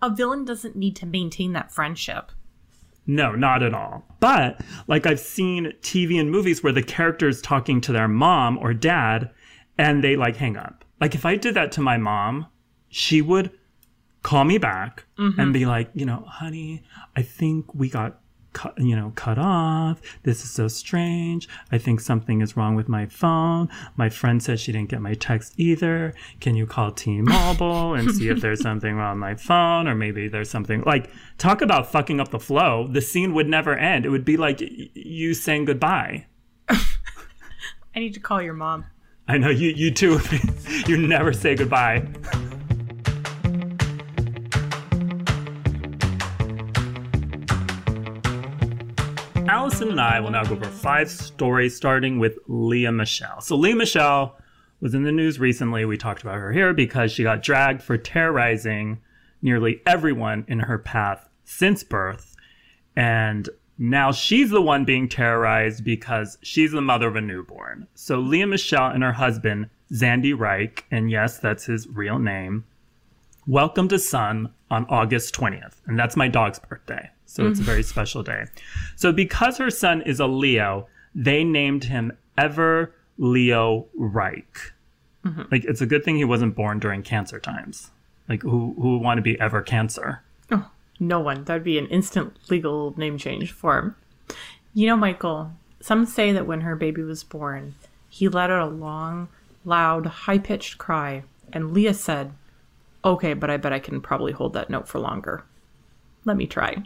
[0.00, 2.32] A villain doesn't need to maintain that friendship.
[3.06, 4.04] No, not at all.
[4.20, 8.72] But like I've seen TV and movies where the character's talking to their mom or
[8.72, 9.30] dad
[9.76, 10.84] and they like hang up.
[11.00, 12.46] Like if I did that to my mom,
[12.88, 13.50] she would
[14.22, 15.52] call me back and mm-hmm.
[15.52, 16.82] be like, you know, honey,
[17.16, 18.20] I think we got
[18.52, 20.00] cut, you know, cut off.
[20.22, 21.48] This is so strange.
[21.70, 23.68] I think something is wrong with my phone.
[23.96, 26.14] My friend said she didn't get my text either.
[26.40, 30.28] Can you call T-Mobile and see if there's something wrong with my phone or maybe
[30.28, 32.86] there's something like talk about fucking up the flow.
[32.86, 34.06] The scene would never end.
[34.06, 34.60] It would be like
[34.94, 36.26] you saying goodbye.
[36.68, 38.86] I need to call your mom.
[39.28, 40.20] I know you you too.
[40.86, 42.06] you never say goodbye.
[49.52, 53.42] Allison and I will now go over five stories, starting with Lea Michele.
[53.42, 54.34] So Lea Michele
[54.80, 55.84] was in the news recently.
[55.84, 59.02] We talked about her here because she got dragged for terrorizing
[59.42, 62.34] nearly everyone in her path since birth.
[62.96, 67.86] And now she's the one being terrorized because she's the mother of a newborn.
[67.94, 72.64] So Lea Michele and her husband, Zandy Reich, and yes, that's his real name,
[73.46, 75.74] welcomed a son on August 20th.
[75.86, 77.10] And that's my dog's birthday.
[77.26, 77.66] So it's a mm.
[77.66, 78.46] very special day.
[78.96, 84.72] So because her son is a Leo, they named him Ever Leo Reich.
[85.24, 85.42] Mm-hmm.
[85.52, 87.90] Like it's a good thing he wasn't born during cancer times.
[88.28, 90.22] Like who who would want to be ever cancer?
[90.50, 91.44] Oh, no one.
[91.44, 93.96] That'd be an instant legal name change for him.
[94.72, 97.74] You know, Michael, some say that when her baby was born,
[98.08, 99.28] he let out a long,
[99.66, 102.32] loud, high pitched cry, and Lea said,
[103.04, 105.44] Okay, but I bet I can probably hold that note for longer.
[106.24, 106.84] Let me try.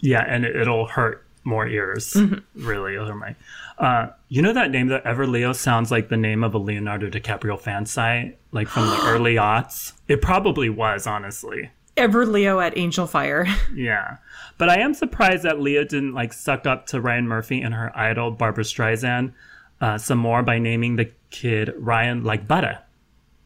[0.00, 2.16] Yeah, and it, it'll hurt more ears.
[2.54, 3.36] Really, it'll hurt my.
[3.78, 7.08] Uh, you know that name, that Ever Leo, sounds like the name of a Leonardo
[7.08, 9.92] DiCaprio fan site, like from the early aughts.
[10.08, 11.70] It probably was, honestly.
[11.96, 13.48] Ever Leo at Angelfire.
[13.74, 14.16] Yeah,
[14.58, 17.96] but I am surprised that Lea didn't like suck up to Ryan Murphy and her
[17.96, 19.32] idol Barbra Streisand
[19.80, 22.78] uh, some more by naming the kid Ryan like butter.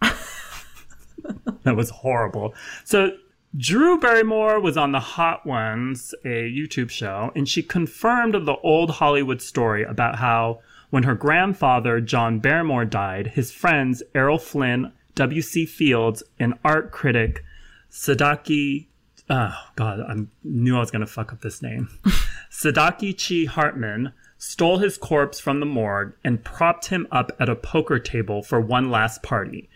[1.65, 2.55] that was horrible.
[2.85, 3.13] So
[3.57, 8.91] Drew Barrymore was on the Hot Ones, a YouTube show, and she confirmed the old
[8.91, 15.67] Hollywood story about how when her grandfather John Barrymore died, his friends Errol Flynn, W.C.
[15.67, 17.45] Fields, and art critic
[17.91, 18.87] Sadaki
[19.31, 21.89] oh god i knew i was going to fuck up this name
[22.51, 27.99] sadakichi hartmann stole his corpse from the morgue and propped him up at a poker
[27.99, 29.69] table for one last party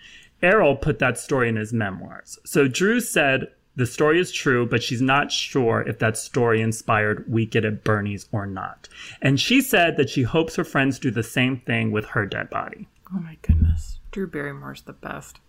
[0.42, 4.82] errol put that story in his memoirs so drew said the story is true but
[4.82, 8.88] she's not sure if that story inspired weekend at bernie's or not
[9.22, 12.48] and she said that she hopes her friends do the same thing with her dead
[12.50, 14.00] body Oh my goodness.
[14.10, 15.40] Drew Barrymore's the best.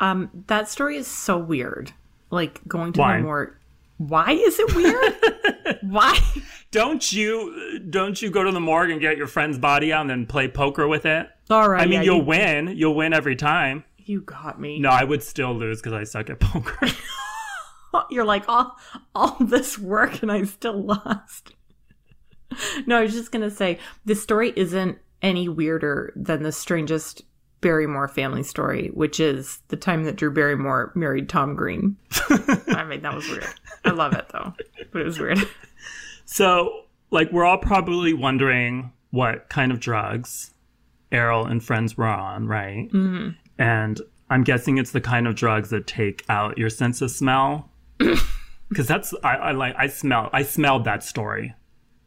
[0.00, 1.92] Um, that story is so weird.
[2.30, 3.16] like going to Why?
[3.16, 3.54] the morgue.
[3.98, 5.78] Why is it weird?
[5.82, 6.18] Why?
[6.70, 10.10] Don't you don't you go to the morgue and get your friend's body out and
[10.10, 11.28] then play poker with it?
[11.50, 11.82] All right.
[11.82, 12.68] I mean, yeah, you'll you, win.
[12.76, 13.84] You'll win every time.
[14.08, 14.78] You got me.
[14.78, 16.78] No, I would still lose because I suck at poker.
[18.10, 18.76] You're like all
[19.14, 21.52] all this work and I still lost.
[22.86, 27.22] no, I was just gonna say this story isn't any weirder than the strangest
[27.60, 31.96] Barrymore family story, which is the time that Drew Barrymore married Tom Green.
[32.68, 33.46] I mean, that was weird.
[33.84, 34.54] I love it though,
[34.90, 35.40] but it was weird.
[36.24, 40.52] so, like, we're all probably wondering what kind of drugs
[41.10, 42.88] Errol and friends were on, right?
[42.92, 43.30] Mm-hmm.
[43.58, 47.70] And I'm guessing it's the kind of drugs that take out your sense of smell.
[48.68, 51.54] Because that's I, I like I smell I smelled that story.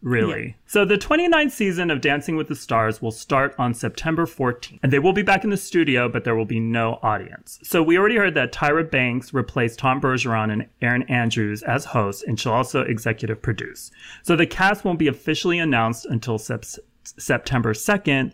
[0.04, 0.58] Really.
[0.66, 4.80] So the 29th season of Dancing with the Stars will start on September 14th.
[4.82, 7.60] And they will be back in the studio, but there will be no audience.
[7.62, 12.24] So we already heard that Tyra Banks replaced Tom Bergeron and Erin Andrews as hosts,
[12.24, 13.92] and she'll also executive produce.
[14.24, 16.66] So the cast won't be officially announced until sep-
[17.04, 18.34] September 2nd,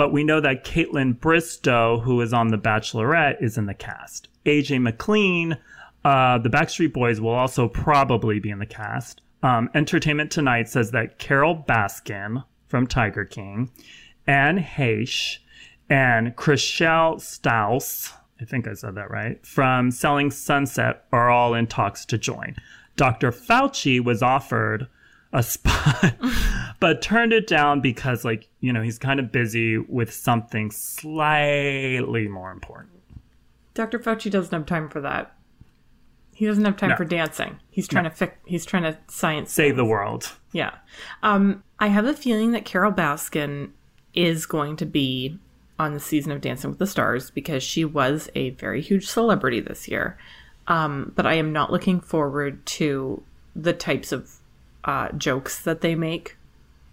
[0.00, 4.28] but we know that Kaitlyn Bristowe, who is on The Bachelorette, is in the cast.
[4.46, 5.58] AJ McLean,
[6.06, 9.20] uh, the Backstreet Boys will also probably be in the cast.
[9.42, 13.70] Um, Entertainment Tonight says that Carole Baskin from Tiger King,
[14.26, 15.36] Anne Heche,
[15.90, 21.66] and Chrishell Stause, I think I said that right, from Selling Sunset are all in
[21.66, 22.56] talks to join.
[22.96, 23.32] Dr.
[23.32, 24.88] Fauci was offered
[25.32, 26.14] a spot,
[26.80, 32.28] but turned it down because, like, you know, he's kind of busy with something slightly
[32.28, 32.90] more important.
[33.74, 33.98] Dr.
[33.98, 35.34] Fauci doesn't have time for that.
[36.34, 36.96] He doesn't have time No.
[36.96, 37.60] for dancing.
[37.70, 38.34] He's trying to fix.
[38.46, 39.52] He's trying to science.
[39.52, 40.32] Save the world.
[40.52, 40.72] Yeah.
[41.22, 43.70] Um, I have a feeling that Carole Baskin
[44.14, 45.38] is going to be
[45.78, 49.60] on the season of Dancing with the Stars because she was a very huge celebrity
[49.60, 50.18] this year.
[50.66, 53.22] Um, but I am not looking forward to
[53.54, 54.30] the types of
[54.84, 56.36] uh, jokes that they make.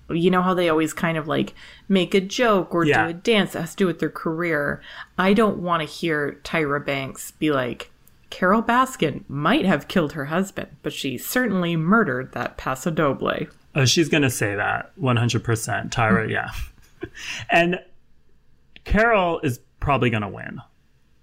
[0.10, 1.54] You know how they always kind of like
[1.90, 3.04] make a joke or Yeah.
[3.06, 4.82] do a dance that has to do with their career.
[5.18, 7.92] I don't want to hear Tyra Banks be like,
[8.30, 13.48] Carole Baskin might have killed her husband, but she certainly murdered that Paso Doble.
[13.76, 15.90] Oh, she's going to say that 100%.
[15.92, 16.52] Tyra, yeah.
[17.50, 17.80] and
[18.86, 20.62] Carole is probably going to win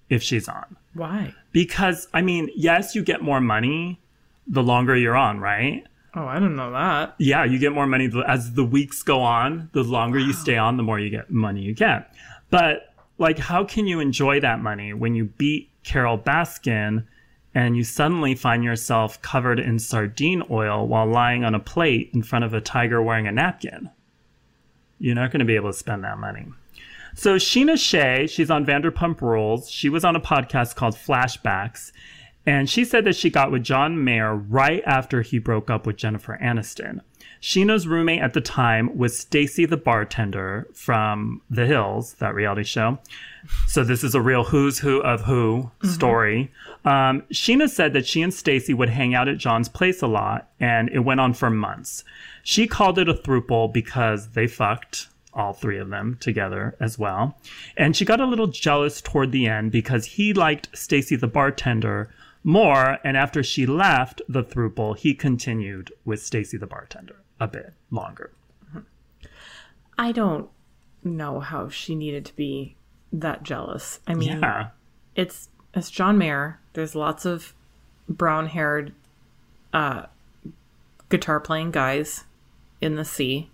[0.09, 0.77] if she's on.
[0.94, 1.35] Why?
[1.53, 4.00] Because, I mean, yes, you get more money
[4.46, 5.85] the longer you're on, right?
[6.16, 7.16] Oh, I don't know that.
[7.18, 9.68] Yeah, you get more money as the weeks go on.
[9.72, 12.14] The longer you stay on, the more you get money you get.
[12.50, 17.05] But like, how can you enjoy that money when you beat Carole Baskin
[17.55, 22.22] and you suddenly find yourself covered in sardine oil while lying on a plate in
[22.22, 23.90] front of a tiger wearing a napkin?
[24.98, 26.46] You're not going to be able to spend that money.
[27.16, 29.70] So Scheana Shay, she's on Vanderpump Rules.
[29.70, 31.92] She was on a podcast called Flashbacks,
[32.46, 35.96] and she said that she got with John Mayer right after he broke up with
[35.96, 37.00] Jennifer Aniston.
[37.40, 42.98] Scheana's roommate at the time was Stacie the bartender from The Hills, that reality show.
[43.66, 46.50] So this is a real who's who of who story.
[46.87, 50.48] Um, Scheana said that she and Stacie would hang out at John's place a lot,
[50.59, 52.02] and it went on for months.
[52.42, 57.37] She called it a throuple because they fucked all three of them together as well.
[57.76, 62.09] And she got a little jealous toward the end because he liked Stacie the bartender
[62.44, 67.72] more, and after she left the throuple, he continued with Stacie the bartender a bit
[67.90, 68.30] longer.
[69.98, 70.48] I don't
[71.02, 72.76] know how she needed to be
[73.12, 74.00] that jealous.
[74.07, 74.68] I mean, Yeah.
[75.14, 76.61] it's it's John Mayer.
[76.74, 77.52] There's lots of
[78.09, 78.92] brown haired
[79.72, 80.07] uh,
[81.09, 82.24] guitar playing guys
[82.80, 83.50] in the sea.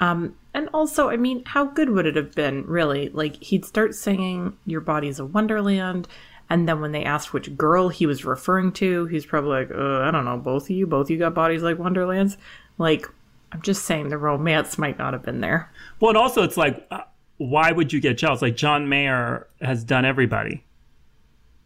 [0.00, 3.08] Um, and also, I mean, how good would it have been, really?
[3.10, 6.06] Like, he'd start singing Your Body's a Wonderland,
[6.48, 10.00] and then when they asked which girl he was referring to, he's probably like, uh,
[10.00, 12.36] I don't know, both of you, both of you got bodies like Wonderlands.
[12.78, 13.06] Like,
[13.52, 15.70] I'm just saying the romance might not have been there.
[16.00, 17.02] Well, and also it's like, uh,
[17.38, 18.42] why would you get jealous?
[18.42, 20.64] Like John Mayer has done everybody,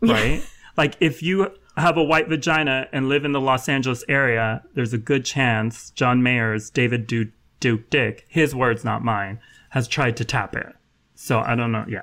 [0.01, 0.43] right?
[0.77, 4.93] like if you have a white vagina and live in the Los Angeles area, there's
[4.93, 7.29] a good chance John Mayer's David Duke,
[7.61, 9.41] Duke Dick, his words, not mine,
[9.71, 10.75] has tried to tap it.
[11.15, 11.85] So I don't know.
[11.89, 12.03] Yeah.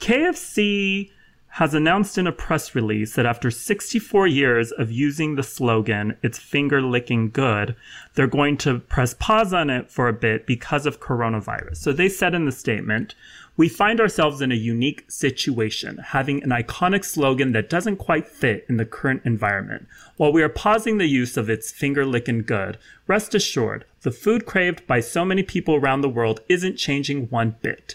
[0.00, 1.10] KFC
[1.56, 6.38] has announced in a press release that after 64 years of using the slogan, it's
[6.38, 7.74] finger licking good,
[8.12, 11.78] they're going to press pause on it for a bit because of coronavirus.
[11.78, 13.14] So they said in the statement,
[13.56, 18.66] we find ourselves in a unique situation, having an iconic slogan that doesn't quite fit
[18.68, 19.86] in the current environment.
[20.18, 22.76] While we are pausing the use of its finger licking good,
[23.06, 27.56] rest assured, the food craved by so many people around the world isn't changing one
[27.62, 27.94] bit.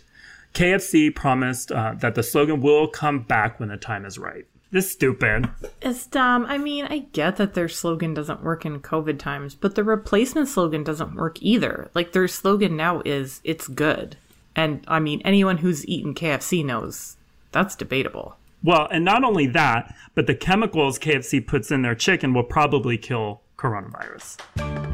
[0.54, 4.46] KFC promised uh, that the slogan will come back when the time is right.
[4.72, 5.50] This is stupid.
[5.82, 6.46] It's dumb.
[6.46, 10.48] I mean, I get that their slogan doesn't work in COVID times, but the replacement
[10.48, 11.92] slogan doesn't work either.
[11.94, 14.16] Like their slogan now is "It's good,"
[14.56, 17.18] and I mean, anyone who's eaten KFC knows
[17.52, 18.38] that's debatable.
[18.64, 22.98] Well, and not only that, but the chemicals KFC puts in their chicken will probably
[22.98, 24.40] kill coronavirus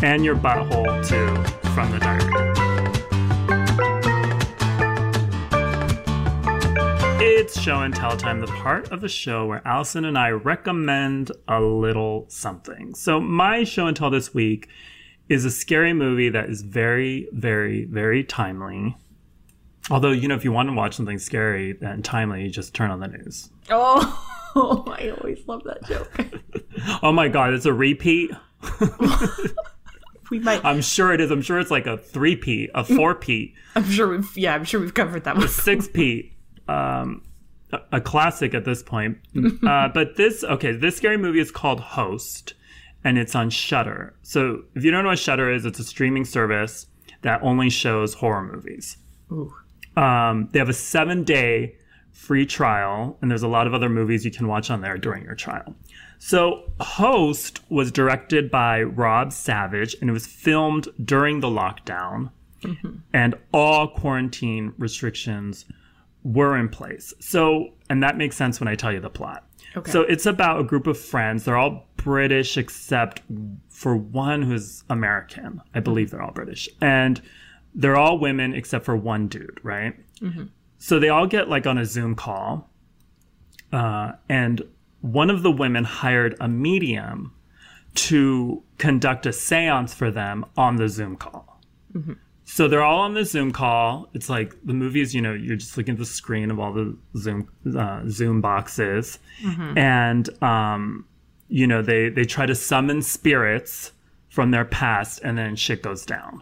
[0.03, 2.76] and your butthole too from the diarrhea.
[7.47, 11.31] It's show and tell time, the part of the show where Allison and I recommend
[11.47, 12.93] a little something.
[12.93, 14.67] So, my show and tell this week
[15.29, 18.97] is a scary movie that is very, very, very timely.
[19.89, 22.91] Although, you know, if you want to watch something scary and timely, you just turn
[22.91, 23.49] on the news.
[23.69, 26.11] Oh, I always love that joke.
[27.01, 28.29] Oh my god, it's a repeat.
[30.29, 30.65] We might.
[30.65, 31.31] I'm sure it is.
[31.31, 34.37] I'm sure it's like a three P, a four P, I'm sure we've.
[34.37, 35.47] Yeah, I'm sure we've covered that one.
[35.47, 36.33] six P.
[36.67, 37.21] Um,
[37.71, 39.17] a, classic at this point.
[39.67, 42.53] Uh, but this, okay, this scary movie is called Host,
[43.03, 44.15] and it's on Shudder.
[44.21, 46.87] So if you don't know what Shudder is, it's a streaming service
[47.21, 48.97] that only shows horror movies.
[49.31, 49.53] Ooh.
[49.95, 51.75] Um, they have a seven day
[52.11, 55.23] free trial, and there's a lot of other movies you can watch on there during
[55.23, 55.75] your trial.
[56.19, 62.31] So, Host was directed by Rob Savage, and it was filmed during the lockdown,
[63.13, 65.65] and all quarantine restrictions
[66.23, 67.13] were in place.
[67.19, 69.45] So, and that makes sense when I tell you the plot.
[69.75, 69.91] Okay.
[69.91, 71.45] So, it's about a group of friends.
[71.45, 73.21] They're all British except
[73.69, 75.61] for one who's American.
[75.75, 76.67] I believe they're all British.
[76.81, 77.21] And
[77.75, 79.93] they're all women except for one dude, right?
[80.79, 82.69] So they all get like on a Zoom call,
[83.71, 84.61] uh, and
[85.01, 87.33] one of the women hired a medium
[87.95, 91.61] to conduct a seance for them on the Zoom call.
[92.49, 94.07] So they're all on the Zoom call.
[94.13, 96.97] It's like the movies, you know, you're just looking at the screen of all the
[97.17, 99.19] Zoom uh, Zoom boxes,
[99.77, 101.05] and um,
[101.49, 103.91] you know they they try to summon spirits
[104.29, 106.41] from their past, and then shit goes down.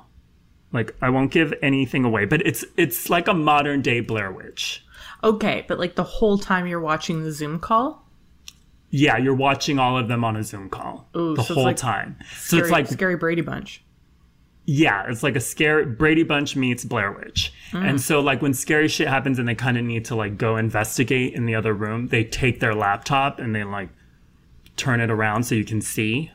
[0.72, 4.86] Like I won't give anything away, but it's it's like a modern day Blair Witch.
[5.24, 8.08] Okay, but like the whole time you're watching the Zoom call,
[8.92, 11.78] Yeah, you're watching all of them on a Zoom call Ooh, the so whole like
[11.78, 12.18] time.
[12.38, 13.82] So it's like scary Brady Bunch.
[14.66, 17.54] Yeah, it's like a scary Brady Bunch meets Blair Witch.
[17.72, 17.90] Mm.
[17.90, 20.58] And so like when scary shit happens and they kind of need to like go
[20.58, 23.90] investigate in the other room, they take their laptop and they like
[24.76, 26.32] turn it around so you can see.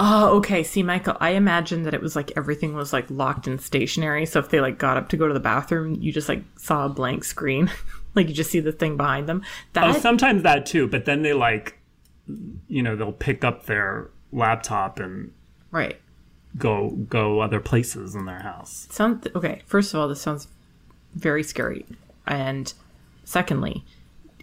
[0.00, 0.64] Oh, okay.
[0.64, 4.26] See, Michael, I imagined that it was like everything was like locked and stationary.
[4.26, 6.86] So if they like got up to go to the bathroom, you just like saw
[6.86, 7.70] a blank screen.
[8.16, 9.42] like you just see the thing behind them.
[9.74, 11.78] That Oh, sometimes that too, but then they like
[12.68, 15.32] you know, they'll pick up their laptop and
[15.70, 16.00] right.
[16.58, 18.86] Go go other places in their house.
[18.90, 19.62] Sound okay.
[19.66, 20.48] First of all, this sounds
[21.14, 21.84] very scary.
[22.26, 22.72] And
[23.24, 23.84] secondly,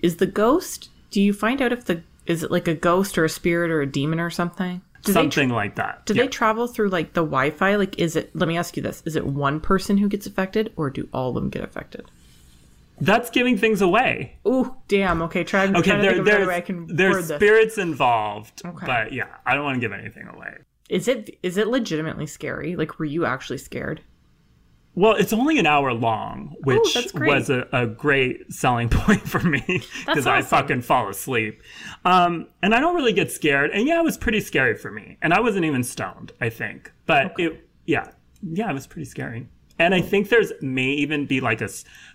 [0.02, 0.90] is the ghost?
[1.10, 3.82] Do you find out if the is it like a ghost or a spirit or
[3.82, 4.82] a demon or something?
[5.04, 6.06] Do Something like that.
[6.06, 6.24] Do Yeah.
[6.24, 7.76] they travel through like the Wi-Fi?
[7.76, 8.36] Like, is it?
[8.36, 11.30] Let me ask you this: Is it one person who gets affected, or do all
[11.30, 12.06] of them get affected?
[13.00, 14.38] That's giving things away.
[14.48, 15.24] Ooh, damn.
[15.24, 15.66] Okay, try.
[15.66, 18.86] Okay, there, there's, way I can word there's spirits involved, Okay.
[18.86, 20.58] but yeah, I don't want to give anything away.
[20.92, 21.40] Is it?
[21.42, 22.76] Is it legitimately scary?
[22.76, 24.02] Like, were you actually scared?
[24.94, 27.34] Well, it's only an hour long, which that's great.
[27.34, 31.64] was a, a great selling point for me because I fucking fall asleep.
[32.04, 33.72] Um, and I don't really get scared.
[33.72, 35.18] And yeah, it was pretty scary for me.
[35.22, 36.92] And I wasn't even stoned, I think.
[37.06, 38.12] But it, yeah,
[38.44, 39.48] yeah, it was pretty scary.
[39.82, 41.70] And I think there's may even be like a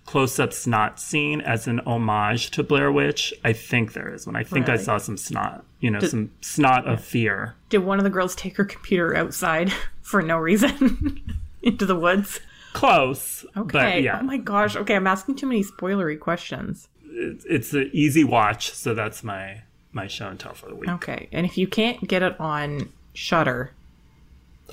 [0.04, 3.34] close-up snot scene as an homage to Blair Witch.
[3.44, 6.86] I think there is when I think I saw some snot, you know, some snot
[6.86, 7.56] of fear.
[7.68, 12.38] Did one of the girls take her computer outside for no reason into the woods?
[12.72, 13.72] Close, Okay.
[13.72, 14.76] but yeah, Oh my gosh.
[14.76, 16.88] Okay, I'm asking too many spoilery questions.
[17.04, 18.70] it's, it's an easy watch.
[18.72, 19.62] So that's my
[19.92, 20.88] my show and tell for the week.
[20.90, 23.72] Okay, and if you can't get it on Shudder,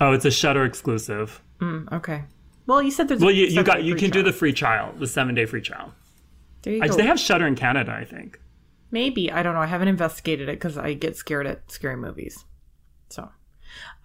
[0.02, 1.42] Oh, it's a Shudder exclusive.
[1.62, 2.24] Mm, okay.
[2.66, 3.20] Well, you said there's.
[3.20, 5.62] Well, a you, you got you can do the free trial, the seven day free
[5.62, 5.94] trial.
[6.62, 6.96] There you I, go.
[6.96, 8.40] they have Shudder in Canada, I think.
[8.92, 9.60] Maybe I don't know.
[9.62, 12.46] I haven't investigated it because I get scared at scary movies.
[13.10, 13.30] So,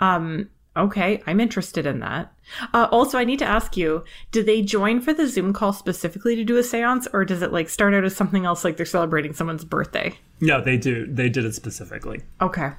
[0.01, 2.33] um, okay, I'm interested in that.
[2.75, 4.03] Uh, also, I need to ask you:
[4.33, 7.53] Do they join for the Zoom call specifically to do a séance, or does it
[7.53, 10.19] like start out as something else, like they're celebrating someone's birthday?
[10.41, 11.07] No, they do.
[11.07, 12.71] They did it specifically, Okay.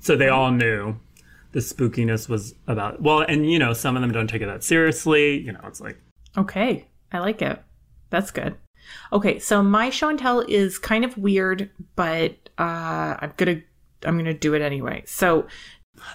[0.00, 0.96] so they all knew
[1.52, 3.02] the spookiness was about.
[3.02, 5.38] Well, and you know, some of them don't take it that seriously.
[5.38, 5.98] You know, it's like
[6.36, 7.62] Okay, I like it.
[8.10, 8.56] That's good.
[9.12, 13.62] Okay, so my show and tell is kind of weird, but uh, I'm gonna
[14.04, 15.02] I'm gonna do it anyway.
[15.06, 15.46] So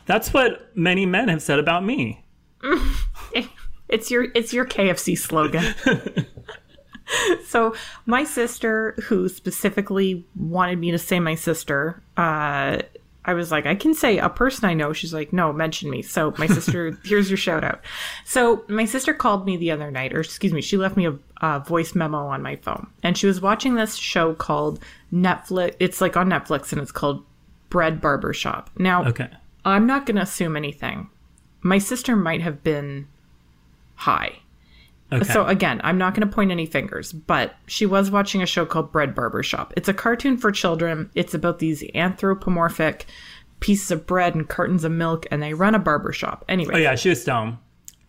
[0.06, 2.26] that's what many men have said about me.
[3.90, 5.74] it's your it's your KFC slogan.
[7.46, 7.76] so
[8.06, 12.80] my sister, who specifically wanted me to say my sister, uh,
[13.26, 14.92] I was like, I can say a person I know.
[14.92, 16.02] She's like, no, mention me.
[16.02, 17.82] So my sister, here's your shout out.
[18.26, 21.18] So my sister called me the other night, or excuse me, she left me a,
[21.42, 24.80] a voice memo on my phone, and she was watching this show called
[25.14, 25.76] Netflix.
[25.80, 27.24] It's like on Netflix, and it's called
[27.70, 28.70] Bread Barbershop.
[28.78, 29.30] Now, Okay.
[29.66, 31.10] I'm not going to assume anything.
[31.62, 33.08] My sister might have been
[33.96, 34.40] high.
[35.14, 35.32] Okay.
[35.32, 38.66] So again, I'm not going to point any fingers, but she was watching a show
[38.66, 39.74] called Bread Barbershop.
[39.78, 41.10] It's a cartoon for children.
[41.16, 43.06] It's about these anthropomorphic
[43.60, 46.44] pieces of bread and cartons of milk, and they run a barbershop.
[46.50, 47.58] Anyway, oh yeah, she was stoned.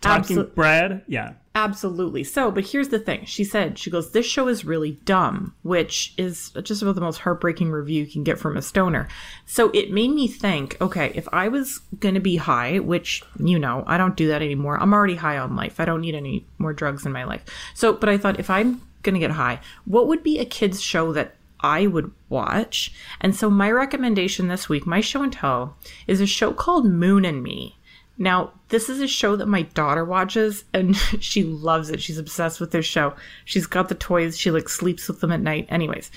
[0.01, 1.03] Talking Absolute- bread.
[1.07, 1.35] Yeah.
[1.57, 2.25] Absolutely.
[2.25, 3.25] So, but here's the thing.
[3.27, 7.19] She said, she goes, this show is really dumb, which is just about the most
[7.19, 9.07] heartbreaking review you can get from a stoner.
[9.47, 13.57] So it made me think, okay, if I was going to be high, which, you
[13.57, 14.83] know, I don't do that anymore.
[14.83, 15.79] I'm already high on life.
[15.79, 17.45] I don't need any more drugs in my life.
[17.75, 20.83] So, but I thought if I'm going to get high, what would be a kid's
[20.83, 22.93] show that I would watch?
[23.21, 25.77] And so my recommendation this week, my show and tell,
[26.09, 27.79] is a show called Moon and Me.
[28.17, 32.01] Now, this is a show that my daughter watches and she loves it.
[32.01, 33.15] She's obsessed with this show.
[33.45, 34.39] She's got the toys.
[34.39, 35.67] She like sleeps with them at night.
[35.69, 36.11] Anyways,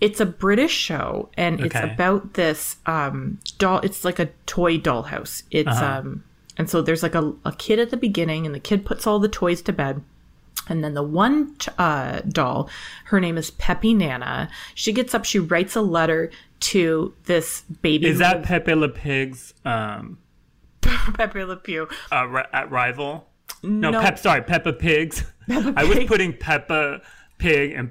[0.00, 5.44] it's a British show and it's about this um doll it's like a toy dollhouse.
[5.50, 6.24] It's um
[6.58, 9.18] and so there's like a, a kid at the beginning and the kid puts all
[9.18, 10.02] the toys to bed.
[10.68, 12.70] And then the one t- uh, doll,
[13.06, 14.48] her name is Pepi Nana.
[14.74, 16.30] She gets up, she writes a letter
[16.60, 18.06] to this baby.
[18.06, 20.18] Is that Pepe Le Pig's um
[21.14, 21.88] Pepe Le Pew?
[22.12, 23.28] uh, ri- at rival?
[23.62, 24.00] No, No.
[24.00, 24.18] Pep.
[24.18, 25.24] Sorry, Peppa Pigs.
[25.50, 27.00] I was putting Peppa
[27.38, 27.90] Pig and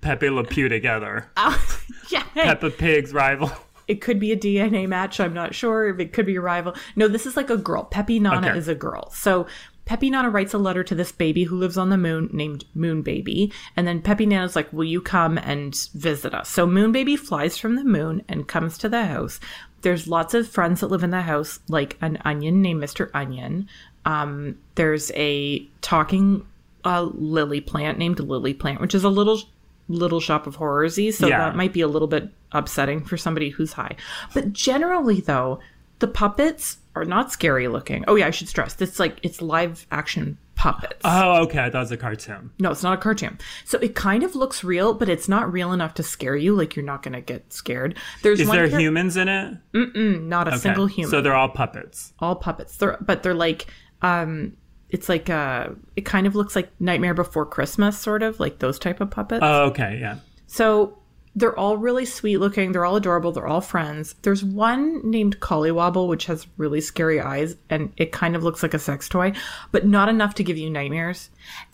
[0.00, 1.30] Pepe Le Pew together.
[2.10, 3.50] yeah, Peppa Pig's rival.
[3.88, 5.20] it could be a DNA match.
[5.20, 6.74] I'm not sure if it could be a rival.
[6.96, 7.84] No, this is like a girl.
[7.84, 8.58] Pepi Nana Okay.
[8.58, 9.10] is a girl.
[9.10, 9.46] So
[9.84, 13.02] Pepi Nana writes a letter to this baby who lives on the moon named Moon
[13.02, 13.52] Baby.
[13.76, 16.48] And then Pepi Nana's like, Will you come and visit us?
[16.48, 19.38] So Moon Baby flies from the moon and comes to the house.
[19.84, 23.10] There's lots of friends that live in the house, like an onion named Mr.
[23.14, 23.68] Onion.
[24.04, 26.44] Um, there's a talking
[26.84, 29.40] uh, lily plant named Lily Plant, which is a little
[29.88, 31.12] little shop of horrorsy.
[31.12, 31.38] So Yeah.
[31.38, 33.96] that might be a little bit upsetting for somebody who's high.
[34.32, 35.60] But generally, though,
[35.98, 38.04] the puppets are not scary looking.
[38.08, 40.38] Oh yeah, I should stress it's like it's live action
[40.72, 41.00] puppets.
[41.04, 41.58] Oh, okay.
[41.60, 42.50] I thought it was a cartoon.
[42.58, 43.38] no, it's not a cartoon.
[43.66, 46.54] So it kind of looks real, but it's not real enough to scare you.
[46.54, 47.98] Like you're not gonna get scared.
[48.22, 49.58] There's Is there char- humans in it?
[49.74, 50.58] not a Okay.
[50.60, 51.10] single human.
[51.10, 52.12] So they're all puppets.
[52.18, 52.76] all puppets.
[52.78, 53.66] They're but they're like
[54.02, 54.56] um
[54.88, 58.78] it's like uh it kind of looks like Nightmare Before Christmas sort of like those
[58.78, 59.40] type of puppets.
[59.42, 59.98] Oh, okay.
[60.00, 60.16] Yeah.
[60.46, 60.98] So
[61.36, 62.72] they're all really sweet looking.
[62.72, 63.32] They're all adorable.
[63.32, 64.14] They're all friends.
[64.22, 68.74] There's one named Collywobble, which has really scary eyes and it kind of looks like
[68.74, 69.32] a sex toy,
[69.72, 71.30] but not enough to give you nightmares.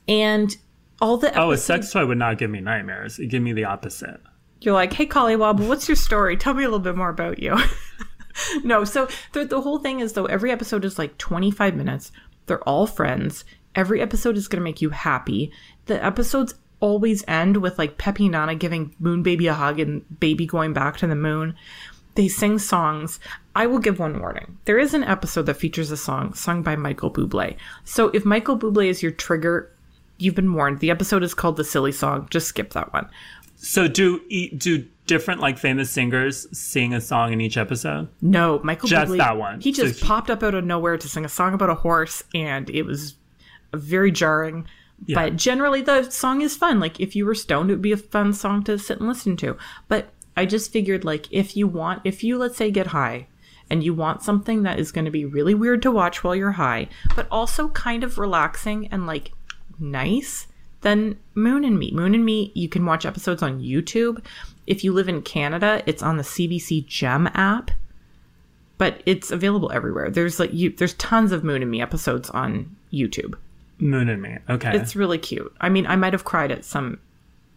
[0.08, 0.56] And
[1.00, 3.18] all the Oh, a sex toy would not give me nightmares.
[3.18, 4.20] It'd give me the opposite.
[4.60, 6.36] you're like, hey, Collywobble, what's your story?
[6.36, 7.56] Tell me a little bit more about you.
[8.64, 12.12] no, so the, the whole thing is, though, every episode is like 25 minutes.
[12.46, 13.44] They're all friends.
[13.74, 15.52] Every episode is going to make you happy.
[15.86, 20.46] The episodes always end with like Pepi Nana giving Moon Baby a hug and Baby
[20.46, 21.54] going back to the moon.
[22.16, 23.20] They sing songs.
[23.54, 24.58] I will give one warning.
[24.64, 27.56] There is an episode that features a song sung by Michael Bublé.
[27.84, 29.70] So if Michael Bublé is your trigger,
[30.18, 30.80] you've been warned.
[30.80, 32.26] The episode is called The Silly Song.
[32.30, 33.08] Just skip that one.
[33.56, 34.20] So do
[34.56, 38.08] do different like famous singers sing a song in each episode?
[38.22, 39.18] No, Michael Just Bublé.
[39.18, 39.60] that one.
[39.60, 42.22] He just he- popped up out of nowhere to sing a song about a horse,
[42.34, 43.14] and it was
[43.74, 44.66] very jarring.
[45.08, 46.78] But generally, the song is fun.
[46.78, 49.36] Like if you were stoned, it would be a fun song to sit and listen
[49.38, 49.56] to.
[49.88, 53.26] But I just figured, like, if you want, if you let's say get high,
[53.68, 56.52] and you want something that is going to be really weird to watch while you're
[56.52, 59.32] high, but also kind of relaxing and like
[59.78, 60.48] nice,
[60.80, 61.90] then Moon and Me.
[61.92, 64.24] Moon and Me, you can watch episodes on YouTube.
[64.66, 67.70] If you live in Canada, it's on the CBC Gem app
[68.80, 70.08] but it's available everywhere.
[70.08, 73.34] There's like you there's tons of Moon and Me episodes on YouTube.
[73.80, 74.38] Moon and Me.
[74.48, 74.76] Okay.
[74.76, 75.54] It's really cute.
[75.60, 76.98] I mean, I might have cried at some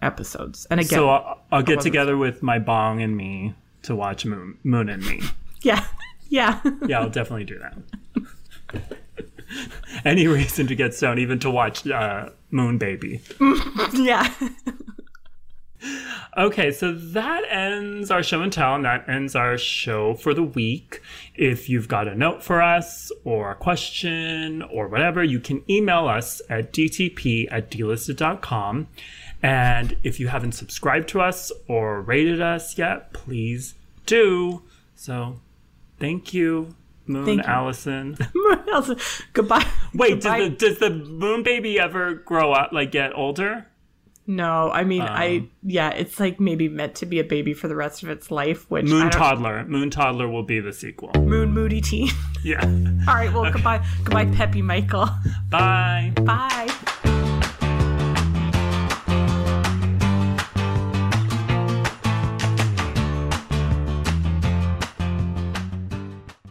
[0.02, 0.66] episodes.
[0.70, 3.54] And again, so I'll, I'll get together with my bong and me
[3.84, 5.22] to watch Moon Moon and Me.
[5.62, 5.86] yeah.
[6.30, 6.62] Yeah.
[6.88, 7.78] Yeah, I'll definitely do that.
[10.04, 13.22] Any reason to get stoned, even to watch uh, Moon Baby.
[13.94, 14.34] yeah.
[16.38, 20.44] Okay, so that ends our show and tell, and that ends our show for the
[20.44, 21.02] week.
[21.36, 26.08] If you've got a note for us, or a question, or whatever, you can email
[26.08, 28.88] us at dtp at delisted.com.
[29.44, 33.76] And if you haven't subscribed to us or rated us yet, please
[34.06, 34.64] do.
[34.96, 35.40] So,
[36.00, 36.76] thank you,
[37.06, 37.48] Moon Thank you.
[37.52, 38.18] Allison.
[39.34, 39.68] Goodbye.
[39.94, 40.40] Wait, Goodbye.
[40.40, 43.68] does the, does the moon baby ever grow up, like get older?
[44.26, 47.68] No, I mean, Um, I yeah, it's like maybe meant to be a baby for
[47.68, 48.70] the rest of its life.
[48.72, 49.66] Which Moon Toddler.
[49.66, 51.12] Moon Toddler will be the sequel.
[51.16, 52.10] Moon Moody Teen.
[52.44, 52.62] Yeah.
[53.08, 55.10] All right, well, goodbye, goodbye, Peppy Michael.
[55.50, 56.14] Bye.
[56.16, 56.74] Bye.